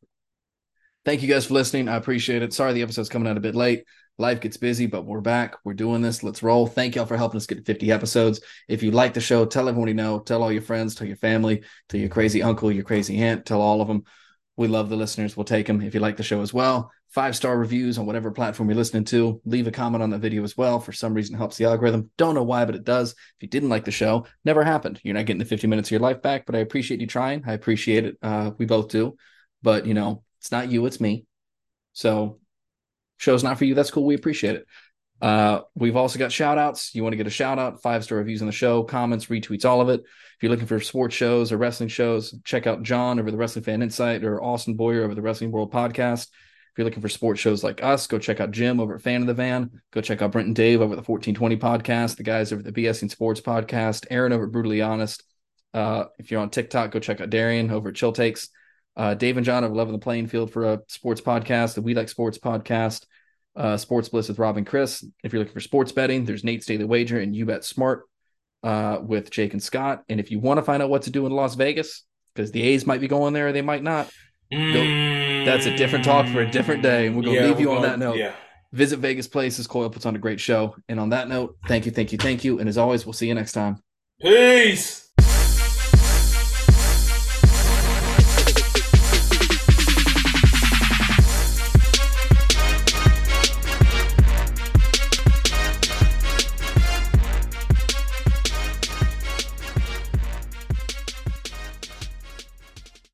[1.04, 1.88] Thank you guys for listening.
[1.88, 2.52] I appreciate it.
[2.52, 3.84] Sorry the episode's coming out a bit late
[4.18, 5.56] life gets busy, but we're back.
[5.64, 6.22] We're doing this.
[6.22, 6.66] Let's roll.
[6.66, 8.40] Thank y'all for helping us get to 50 episodes.
[8.68, 11.16] If you like the show, tell everyone you know, tell all your friends, tell your
[11.16, 14.04] family, tell your crazy uncle, your crazy aunt, tell all of them.
[14.56, 15.36] We love the listeners.
[15.36, 16.90] We'll take them if you like the show as well.
[17.08, 19.40] Five star reviews on whatever platform you're listening to.
[19.44, 20.78] Leave a comment on the video as well.
[20.78, 22.10] For some reason, helps the algorithm.
[22.18, 23.12] Don't know why, but it does.
[23.12, 25.00] If you didn't like the show, never happened.
[25.02, 27.44] You're not getting the 50 minutes of your life back, but I appreciate you trying.
[27.46, 28.18] I appreciate it.
[28.22, 29.16] Uh, we both do.
[29.62, 31.24] But, you know, it's not you, it's me.
[31.92, 32.40] So
[33.16, 34.04] show's not for you, that's cool.
[34.04, 34.66] We appreciate it.
[35.22, 36.96] Uh, we've also got shout outs.
[36.96, 39.64] You want to get a shout out, five star reviews on the show, comments, retweets,
[39.64, 40.00] all of it.
[40.00, 43.64] If you're looking for sports shows or wrestling shows, check out John over the Wrestling
[43.64, 46.22] Fan Insight or Austin Boyer over the Wrestling World Podcast.
[46.24, 49.20] If you're looking for sports shows like us, go check out Jim over at Fan
[49.20, 49.70] of the Van.
[49.92, 53.02] Go check out Brent and Dave over the 1420 podcast, the guys over the BS
[53.02, 55.22] and Sports podcast, Aaron over Brutally Honest.
[55.72, 58.48] Uh, if you're on TikTok, go check out Darian over at Chill Takes.
[58.96, 61.82] Uh, Dave and John over Love in the Playing Field for a sports podcast, the
[61.82, 63.04] We Like Sports podcast
[63.56, 65.04] uh, Sports Bliss with Rob and Chris.
[65.22, 68.04] If you're looking for sports betting, there's Nate's Daily Wager and You Bet Smart
[68.62, 70.04] uh, with Jake and Scott.
[70.08, 72.62] And if you want to find out what to do in Las Vegas, because the
[72.62, 74.10] A's might be going there or they might not,
[74.52, 77.06] mm, that's a different talk for a different day.
[77.06, 78.16] And we're going to yeah, leave you on going, that note.
[78.16, 78.34] Yeah.
[78.72, 79.66] Visit Vegas Places.
[79.66, 80.74] Coyle puts on a great show.
[80.88, 82.58] And on that note, thank you, thank you, thank you.
[82.58, 83.82] And as always, we'll see you next time.
[84.20, 85.11] Peace.